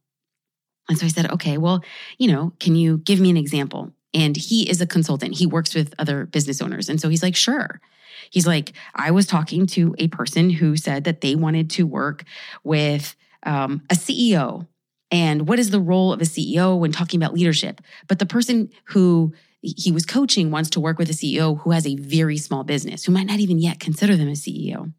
And 0.90 0.99
so 0.99 1.07
I 1.07 1.09
said, 1.09 1.31
okay, 1.33 1.57
well, 1.57 1.83
you 2.18 2.31
know, 2.31 2.53
can 2.61 2.75
you 2.75 2.99
give 2.99 3.18
me 3.18 3.31
an 3.31 3.38
example? 3.38 3.92
And 4.12 4.37
he 4.37 4.68
is 4.68 4.83
a 4.83 4.87
consultant, 4.87 5.38
he 5.38 5.46
works 5.46 5.75
with 5.75 5.94
other 5.99 6.27
business 6.27 6.61
owners. 6.61 6.90
And 6.90 7.01
so 7.01 7.09
he's 7.09 7.23
like, 7.23 7.37
sure. 7.37 7.81
He's 8.29 8.46
like, 8.46 8.75
I 8.94 9.11
was 9.11 9.27
talking 9.27 9.66
to 9.68 9.94
a 9.99 10.09
person 10.09 10.51
who 10.51 10.77
said 10.77 11.05
that 11.05 11.23
they 11.23 11.35
wanted 11.35 11.70
to 11.70 11.87
work 11.87 12.25
with 12.62 13.16
um, 13.44 13.83
a 13.90 13.94
CEO 13.94 14.66
and 15.11 15.48
what 15.48 15.59
is 15.59 15.70
the 15.70 15.81
role 15.81 16.12
of 16.12 16.20
a 16.20 16.24
CEO 16.24 16.79
when 16.79 16.92
talking 16.92 17.20
about 17.20 17.35
leadership. 17.35 17.81
But 18.07 18.18
the 18.18 18.26
person 18.26 18.70
who 18.85 19.35
he 19.62 19.92
was 19.92 20.07
coaching 20.07 20.50
wants 20.50 20.70
to 20.70 20.81
work 20.81 20.98
with 20.98 21.11
a 21.11 21.14
CEO 21.14 21.61
who 21.61 21.72
has 21.72 21.87
a 21.87 21.96
very 21.96 22.38
small 22.38 22.64
business, 22.64 23.05
who 23.05 23.12
might 23.12 23.26
not 23.26 23.40
even 23.40 23.59
yet 23.59 23.81
consider 23.81 24.16
them 24.16 24.29
a 24.29 24.33
CEO. 24.33 24.92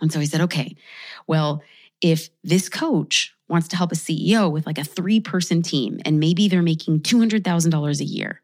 And 0.00 0.12
so 0.12 0.20
he 0.20 0.26
said, 0.26 0.42
okay, 0.42 0.76
well, 1.26 1.62
if 2.00 2.28
this 2.44 2.68
coach 2.68 3.34
wants 3.48 3.66
to 3.68 3.76
help 3.76 3.90
a 3.90 3.96
CEO 3.96 4.50
with 4.52 4.66
like 4.66 4.78
a 4.78 4.84
three 4.84 5.18
person 5.18 5.62
team 5.62 5.98
and 6.04 6.20
maybe 6.20 6.48
they're 6.48 6.62
making 6.62 7.00
$200,000 7.00 8.00
a 8.00 8.04
year, 8.04 8.42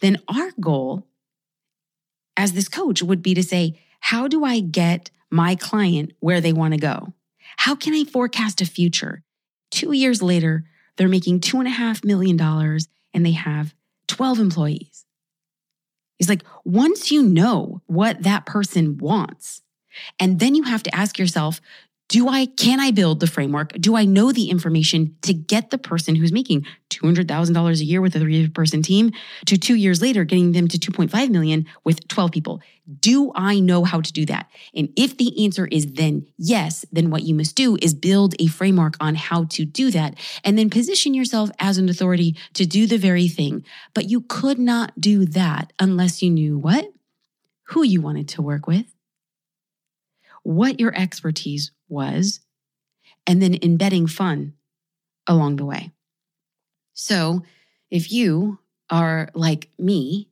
then 0.00 0.16
our 0.28 0.50
goal 0.60 1.06
as 2.36 2.52
this 2.52 2.68
coach 2.68 3.02
would 3.02 3.22
be 3.22 3.34
to 3.34 3.42
say, 3.42 3.78
how 4.00 4.28
do 4.28 4.44
I 4.44 4.60
get 4.60 5.10
my 5.30 5.54
client 5.54 6.12
where 6.20 6.40
they 6.40 6.52
want 6.52 6.74
to 6.74 6.80
go? 6.80 7.12
How 7.56 7.74
can 7.74 7.94
I 7.94 8.04
forecast 8.04 8.60
a 8.60 8.66
future? 8.66 9.22
Two 9.70 9.92
years 9.92 10.22
later, 10.22 10.64
they're 10.96 11.08
making 11.08 11.40
$2.5 11.40 12.04
million 12.04 12.40
and 12.40 13.26
they 13.26 13.32
have 13.32 13.74
12 14.08 14.38
employees. 14.38 15.04
It's 16.18 16.28
like 16.28 16.44
once 16.64 17.10
you 17.10 17.22
know 17.22 17.82
what 17.86 18.22
that 18.22 18.46
person 18.46 18.98
wants, 18.98 19.62
and 20.18 20.38
then 20.38 20.54
you 20.54 20.64
have 20.64 20.82
to 20.84 20.94
ask 20.94 21.18
yourself, 21.18 21.60
do 22.08 22.28
I, 22.28 22.46
can 22.46 22.80
I 22.80 22.90
build 22.90 23.20
the 23.20 23.26
framework? 23.26 23.72
Do 23.72 23.96
I 23.96 24.04
know 24.04 24.30
the 24.30 24.50
information 24.50 25.16
to 25.22 25.32
get 25.32 25.70
the 25.70 25.78
person 25.78 26.14
who's 26.14 26.32
making 26.32 26.66
$200,000 26.90 27.80
a 27.80 27.84
year 27.84 28.00
with 28.02 28.14
a 28.14 28.20
three 28.20 28.46
person 28.48 28.82
team 28.82 29.12
to 29.46 29.56
two 29.56 29.74
years 29.74 30.02
later 30.02 30.24
getting 30.24 30.52
them 30.52 30.68
to 30.68 30.78
2.5 30.78 31.30
million 31.30 31.64
with 31.82 32.06
12 32.08 32.30
people? 32.30 32.60
Do 33.00 33.32
I 33.34 33.58
know 33.58 33.84
how 33.84 34.02
to 34.02 34.12
do 34.12 34.26
that? 34.26 34.50
And 34.74 34.90
if 34.96 35.16
the 35.16 35.44
answer 35.44 35.66
is 35.66 35.94
then 35.94 36.26
yes, 36.36 36.84
then 36.92 37.08
what 37.10 37.22
you 37.22 37.34
must 37.34 37.56
do 37.56 37.78
is 37.80 37.94
build 37.94 38.34
a 38.38 38.48
framework 38.48 38.96
on 39.00 39.14
how 39.14 39.44
to 39.44 39.64
do 39.64 39.90
that 39.92 40.18
and 40.44 40.58
then 40.58 40.68
position 40.68 41.14
yourself 41.14 41.50
as 41.58 41.78
an 41.78 41.88
authority 41.88 42.36
to 42.52 42.66
do 42.66 42.86
the 42.86 42.98
very 42.98 43.28
thing. 43.28 43.64
But 43.94 44.10
you 44.10 44.20
could 44.20 44.58
not 44.58 45.00
do 45.00 45.24
that 45.24 45.72
unless 45.80 46.22
you 46.22 46.30
knew 46.30 46.58
what? 46.58 46.86
Who 47.68 47.82
you 47.82 48.02
wanted 48.02 48.28
to 48.28 48.42
work 48.42 48.66
with 48.66 48.94
what 50.44 50.78
your 50.78 50.94
expertise 50.94 51.72
was, 51.88 52.40
and 53.26 53.40
then 53.40 53.58
embedding 53.62 54.06
fun 54.06 54.54
along 55.26 55.56
the 55.56 55.64
way. 55.64 55.92
So, 56.92 57.42
if 57.90 58.12
you 58.12 58.58
are 58.90 59.28
like 59.34 59.70
me 59.78 60.28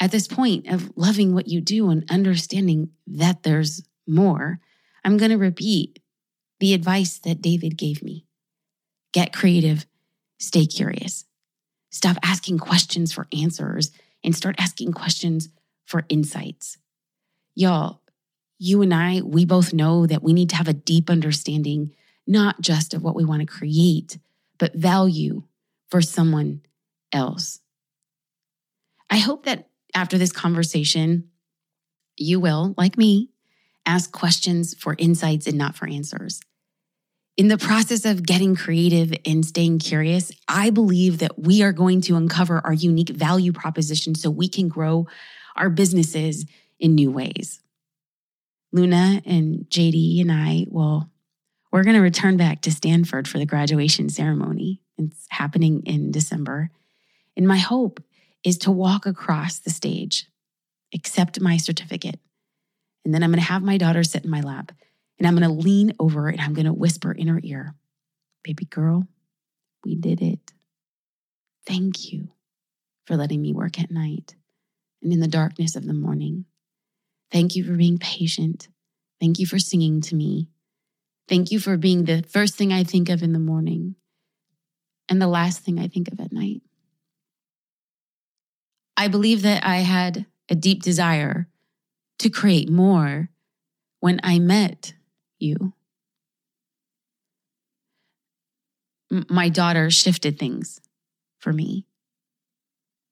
at 0.00 0.12
this 0.12 0.28
point 0.28 0.68
of 0.68 0.92
loving 0.96 1.34
what 1.34 1.48
you 1.48 1.60
do 1.60 1.90
and 1.90 2.10
understanding 2.10 2.90
that 3.06 3.42
there's 3.42 3.82
more, 4.06 4.60
I'm 5.04 5.16
going 5.16 5.30
to 5.30 5.38
repeat 5.38 6.00
the 6.60 6.74
advice 6.74 7.18
that 7.18 7.42
David 7.42 7.76
gave 7.76 8.02
me 8.02 8.26
get 9.12 9.32
creative, 9.32 9.86
stay 10.38 10.66
curious. 10.66 11.24
Stop 11.90 12.18
asking 12.22 12.58
questions 12.58 13.14
for 13.14 13.26
answers 13.32 13.90
and 14.22 14.36
start 14.36 14.56
asking 14.58 14.92
questions 14.92 15.48
for 15.86 16.04
insights. 16.10 16.76
Y'all, 17.54 18.02
you 18.58 18.82
and 18.82 18.94
I, 18.94 19.20
we 19.22 19.44
both 19.44 19.72
know 19.72 20.06
that 20.06 20.22
we 20.22 20.32
need 20.32 20.50
to 20.50 20.56
have 20.56 20.68
a 20.68 20.72
deep 20.72 21.10
understanding, 21.10 21.94
not 22.26 22.60
just 22.60 22.94
of 22.94 23.02
what 23.02 23.14
we 23.14 23.24
want 23.24 23.40
to 23.40 23.46
create, 23.46 24.18
but 24.58 24.74
value 24.74 25.42
for 25.90 26.00
someone 26.00 26.62
else. 27.12 27.60
I 29.10 29.18
hope 29.18 29.44
that 29.44 29.68
after 29.94 30.18
this 30.18 30.32
conversation, 30.32 31.30
you 32.16 32.40
will, 32.40 32.74
like 32.76 32.98
me, 32.98 33.30
ask 33.84 34.10
questions 34.10 34.74
for 34.74 34.96
insights 34.98 35.46
and 35.46 35.56
not 35.56 35.76
for 35.76 35.88
answers. 35.88 36.40
In 37.36 37.48
the 37.48 37.58
process 37.58 38.06
of 38.06 38.24
getting 38.24 38.56
creative 38.56 39.12
and 39.26 39.44
staying 39.44 39.78
curious, 39.78 40.32
I 40.48 40.70
believe 40.70 41.18
that 41.18 41.38
we 41.38 41.62
are 41.62 41.72
going 41.72 42.00
to 42.02 42.16
uncover 42.16 42.60
our 42.64 42.72
unique 42.72 43.10
value 43.10 43.52
proposition 43.52 44.14
so 44.14 44.30
we 44.30 44.48
can 44.48 44.68
grow 44.68 45.06
our 45.54 45.68
businesses 45.68 46.46
in 46.80 46.94
new 46.94 47.10
ways. 47.10 47.60
Luna 48.72 49.22
and 49.24 49.66
JD 49.68 50.20
and 50.20 50.32
I 50.32 50.66
will, 50.68 51.08
we're 51.72 51.84
going 51.84 51.96
to 51.96 52.02
return 52.02 52.36
back 52.36 52.62
to 52.62 52.70
Stanford 52.70 53.28
for 53.28 53.38
the 53.38 53.46
graduation 53.46 54.08
ceremony. 54.08 54.82
It's 54.98 55.26
happening 55.30 55.82
in 55.84 56.10
December. 56.10 56.70
And 57.36 57.46
my 57.46 57.58
hope 57.58 58.02
is 58.44 58.58
to 58.58 58.70
walk 58.70 59.06
across 59.06 59.58
the 59.58 59.70
stage, 59.70 60.28
accept 60.94 61.40
my 61.40 61.56
certificate. 61.56 62.20
And 63.04 63.14
then 63.14 63.22
I'm 63.22 63.30
going 63.30 63.40
to 63.40 63.52
have 63.52 63.62
my 63.62 63.78
daughter 63.78 64.02
sit 64.02 64.24
in 64.24 64.30
my 64.30 64.40
lap 64.40 64.72
and 65.18 65.26
I'm 65.26 65.36
going 65.36 65.48
to 65.48 65.62
lean 65.62 65.94
over 65.98 66.28
and 66.28 66.40
I'm 66.40 66.54
going 66.54 66.66
to 66.66 66.72
whisper 66.72 67.12
in 67.12 67.28
her 67.28 67.40
ear, 67.42 67.74
Baby 68.42 68.64
girl, 68.66 69.08
we 69.84 69.96
did 69.96 70.22
it. 70.22 70.52
Thank 71.66 72.12
you 72.12 72.28
for 73.06 73.16
letting 73.16 73.42
me 73.42 73.52
work 73.52 73.80
at 73.80 73.90
night 73.90 74.36
and 75.02 75.12
in 75.12 75.18
the 75.18 75.26
darkness 75.26 75.74
of 75.74 75.84
the 75.84 75.92
morning. 75.92 76.44
Thank 77.30 77.56
you 77.56 77.64
for 77.64 77.74
being 77.74 77.98
patient. 77.98 78.68
Thank 79.20 79.38
you 79.38 79.46
for 79.46 79.58
singing 79.58 80.00
to 80.02 80.14
me. 80.14 80.48
Thank 81.28 81.50
you 81.50 81.58
for 81.58 81.76
being 81.76 82.04
the 82.04 82.22
first 82.28 82.54
thing 82.54 82.72
I 82.72 82.84
think 82.84 83.08
of 83.08 83.22
in 83.22 83.32
the 83.32 83.38
morning 83.38 83.96
and 85.08 85.20
the 85.20 85.26
last 85.26 85.60
thing 85.60 85.78
I 85.78 85.88
think 85.88 86.08
of 86.08 86.20
at 86.20 86.32
night. 86.32 86.62
I 88.96 89.08
believe 89.08 89.42
that 89.42 89.64
I 89.64 89.78
had 89.78 90.26
a 90.48 90.54
deep 90.54 90.82
desire 90.82 91.48
to 92.18 92.30
create 92.30 92.70
more 92.70 93.30
when 94.00 94.20
I 94.22 94.38
met 94.38 94.94
you. 95.38 95.74
my 99.28 99.48
daughter 99.48 99.90
shifted 99.90 100.38
things 100.38 100.80
for 101.38 101.52
me. 101.52 101.86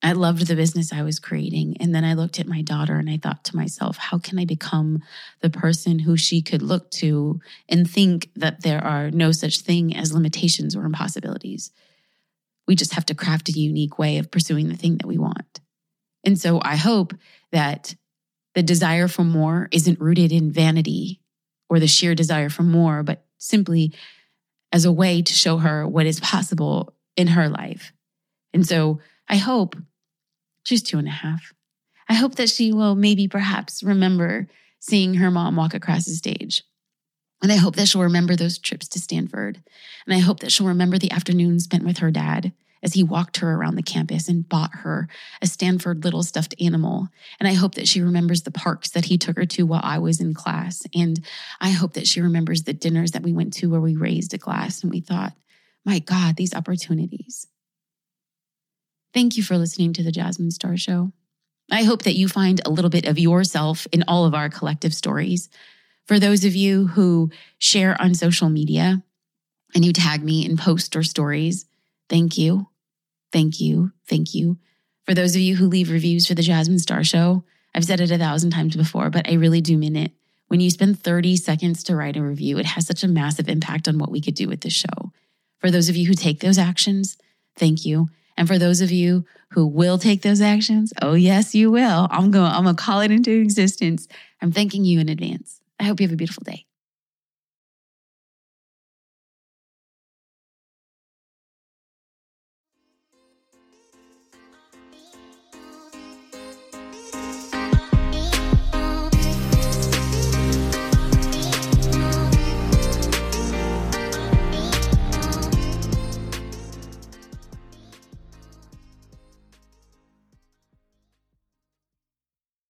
I 0.05 0.13
loved 0.13 0.47
the 0.47 0.55
business 0.55 0.93
I 0.93 1.03
was 1.03 1.19
creating. 1.19 1.79
And 1.81 1.95
then 1.95 2.05
I 2.05 2.13
looked 2.13 2.39
at 2.39 2.47
my 2.47 2.61
daughter 2.61 2.97
and 2.97 3.09
I 3.09 3.17
thought 3.17 3.43
to 3.45 3.57
myself, 3.57 3.97
how 3.97 4.19
can 4.19 4.39
I 4.39 4.45
become 4.45 5.03
the 5.41 5.49
person 5.49 5.99
who 5.99 6.15
she 6.19 6.43
could 6.43 6.61
look 6.61 6.91
to 6.93 7.41
and 7.71 7.91
think 7.91 8.29
that 8.37 8.63
there 8.63 8.85
are 8.85 9.11
no 9.11 9.33
such 9.33 9.61
thing 9.61 9.97
as 9.97 10.13
limitations 10.13 10.77
or 10.77 10.85
impossibilities? 10.85 11.73
We 12.69 12.77
just 12.77 12.93
have 12.93 13.07
to 13.07 13.15
craft 13.15 13.49
a 13.49 13.59
unique 13.59 13.99
way 13.99 14.19
of 14.19 14.31
pursuing 14.31 14.69
the 14.69 14.77
thing 14.77 14.99
that 14.99 15.07
we 15.07 15.17
want. 15.17 15.61
And 16.23 16.39
so 16.39 16.61
I 16.63 16.77
hope 16.77 17.15
that 17.53 17.95
the 18.55 18.63
desire 18.63 19.09
for 19.09 19.25
more 19.25 19.71
isn't 19.73 20.01
rooted 20.01 20.33
in 20.33 20.53
vanity 20.53 21.23
or 21.71 21.81
the 21.81 21.87
sheer 21.87 22.15
desire 22.15 22.51
for 22.51 22.63
more, 22.63 23.03
but 23.03 23.25
simply 23.39 23.95
as 24.71 24.85
a 24.85 24.93
way 24.93 25.23
to 25.23 25.33
show 25.33 25.57
her 25.57 25.89
what 25.89 26.05
is 26.05 26.21
possible 26.21 26.93
in 27.17 27.29
her 27.29 27.49
life. 27.49 27.95
And 28.53 28.67
so 28.67 29.01
I 29.27 29.37
hope 29.37 29.77
she's 30.65 30.83
two 30.83 30.99
and 30.99 31.09
a 31.09 31.13
half. 31.13 31.55
I 32.09 32.15
hope 32.15 32.35
that 32.35 32.51
she 32.51 32.73
will 32.73 32.95
maybe 32.95 33.29
perhaps 33.29 33.83
remember 33.83 34.49
seeing 34.81 35.15
her 35.15 35.31
mom 35.31 35.57
walk 35.57 35.73
across 35.73 36.05
the 36.05 36.13
stage. 36.13 36.65
And 37.43 37.53
I 37.53 37.57
hope 37.57 37.77
that 37.77 37.87
she'll 37.87 38.03
remember 38.03 38.37
those 38.37 38.59
trips 38.59 38.89
to 38.89 38.99
Stanford. 38.99 39.63
And 40.07 40.15
I 40.15 40.19
hope 40.19 40.41
that 40.41 40.53
she'll 40.53 40.67
remember 40.67 40.99
the 40.99 41.11
afternoon 41.11 41.61
spent 41.61 41.85
with 41.85 41.99
her 41.99 42.11
dad 42.11 42.53
as 42.83 42.93
he 42.93 43.03
walked 43.03 43.39
her 43.39 43.55
around 43.55 43.77
the 43.77 43.83
campus 43.83 44.29
and 44.29 44.49
bought 44.49 44.71
her 44.77 45.09
a 45.41 45.47
Stanford 45.47 46.05
little 46.05 46.23
stuffed 46.23 46.55
animal. 46.61 47.09
And 47.41 47.49
I 47.49 47.55
hope 47.55 47.75
that 47.77 47.89
she 47.89 48.03
remembers 48.03 48.43
the 48.43 48.51
parks 48.51 48.91
that 48.91 49.07
he 49.07 49.17
took 49.17 49.37
her 49.37 49.47
to 49.47 49.65
while 49.65 49.81
I 49.83 49.99
was 49.99 50.21
in 50.21 50.35
class. 50.35 50.87
And 50.95 51.25
I 51.61 51.71
hope 51.71 51.95
that 51.95 52.07
she 52.07 52.21
remembers 52.21 52.63
the 52.63 52.75
dinners 52.75 53.13
that 53.13 53.23
we 53.23 53.33
went 53.33 53.55
to 53.55 53.71
where 53.71 53.81
we 53.81 53.97
raised 53.97 54.35
a 54.35 54.39
glass 54.39 54.83
and 54.83 54.93
we 54.93 55.01
thought, 55.01 55.33
my 55.85 55.99
God, 55.99 56.37
these 56.37 56.55
opportunities. 56.55 57.47
Thank 59.15 59.37
you 59.37 59.45
for 59.45 59.57
listening 59.57 59.93
to 59.93 60.03
the 60.03 60.11
Jasmine 60.11 60.51
Star 60.51 60.77
Show. 60.77 61.13
I 61.71 61.85
hope 61.85 62.03
that 62.03 62.17
you 62.17 62.27
find 62.27 62.61
a 62.61 62.71
little 62.71 62.91
bit 62.91 63.07
of 63.07 63.17
yourself 63.17 63.87
in 63.93 64.03
all 64.09 64.25
of 64.27 64.35
our 64.35 64.49
collective 64.49 64.93
stories. 64.93 65.49
For 66.07 66.19
those 66.19 66.45
of 66.45 66.57
you 66.57 66.89
who 66.89 67.31
share 67.59 67.97
on 68.03 68.17
social 68.17 68.51
media 68.51 69.05
and 69.73 69.85
you 69.85 69.93
tag 69.93 70.25
me 70.25 70.45
in 70.45 70.57
posts 70.57 70.97
or 70.97 71.05
stories, 71.05 71.65
thank 72.09 72.37
you. 72.37 72.69
Thank 73.33 73.61
you. 73.61 73.93
Thank 74.09 74.35
you. 74.35 74.59
For 75.07 75.15
those 75.15 75.37
of 75.37 75.43
you 75.43 75.55
who 75.55 75.69
leave 75.69 75.91
reviews 75.91 76.27
for 76.27 76.35
the 76.35 76.43
Jasmine 76.43 76.81
Star 76.81 77.05
Show, 77.05 77.45
I've 77.73 77.85
said 77.85 78.01
it 78.01 78.11
a 78.11 78.19
thousand 78.19 78.51
times 78.51 78.75
before, 78.75 79.11
but 79.11 79.29
I 79.29 79.35
really 79.35 79.61
do 79.61 79.79
mean 79.79 79.95
it. 79.95 80.11
When 80.49 80.61
you 80.61 80.71
spend 80.71 81.01
30 81.01 81.37
seconds 81.37 81.85
to 81.85 81.95
write 81.95 82.17
a 82.17 82.23
review, 82.23 82.59
it 82.59 82.67
has 82.67 82.87
such 82.87 83.05
a 83.05 83.09
massive 83.09 83.49
impact 83.49 83.87
on 83.87 83.99
what 83.99 84.11
we 84.11 84.21
could 84.21 84.35
do 84.35 84.49
with 84.49 84.63
this 84.63 84.75
show. 84.75 85.13
For 85.59 85.71
those 85.71 85.89
of 85.89 85.97
you 85.97 86.09
who 86.09 86.15
take 86.15 86.41
those 86.41 86.59
actions, 86.59 87.17
thank 87.57 87.87
you. 87.87 88.09
And 88.37 88.49
for 88.49 88.59
those 88.59 88.81
of 88.81 88.91
you 88.91 89.25
who 89.51 89.67
will 89.67 89.99
take 89.99 90.23
those 90.23 90.41
actions, 90.41 90.93
oh 91.01 91.15
yes, 91.15 91.55
you 91.55 91.71
will. 91.71 92.09
I'm 92.11 92.31
going 92.31 92.51
I'm 92.51 92.65
going 92.65 92.77
to 92.77 92.83
call 92.83 93.01
it 93.01 93.11
into 93.11 93.31
existence. 93.31 94.09
I'm 94.43 94.53
thanking 94.53 94.85
you 94.85 95.01
in 95.01 95.09
advance. 95.09 95.61
I 95.79 95.85
hope 95.85 96.01
you 96.01 96.07
have 96.07 96.15
a 96.15 96.17
beautiful 96.17 96.43
day. 96.45 96.67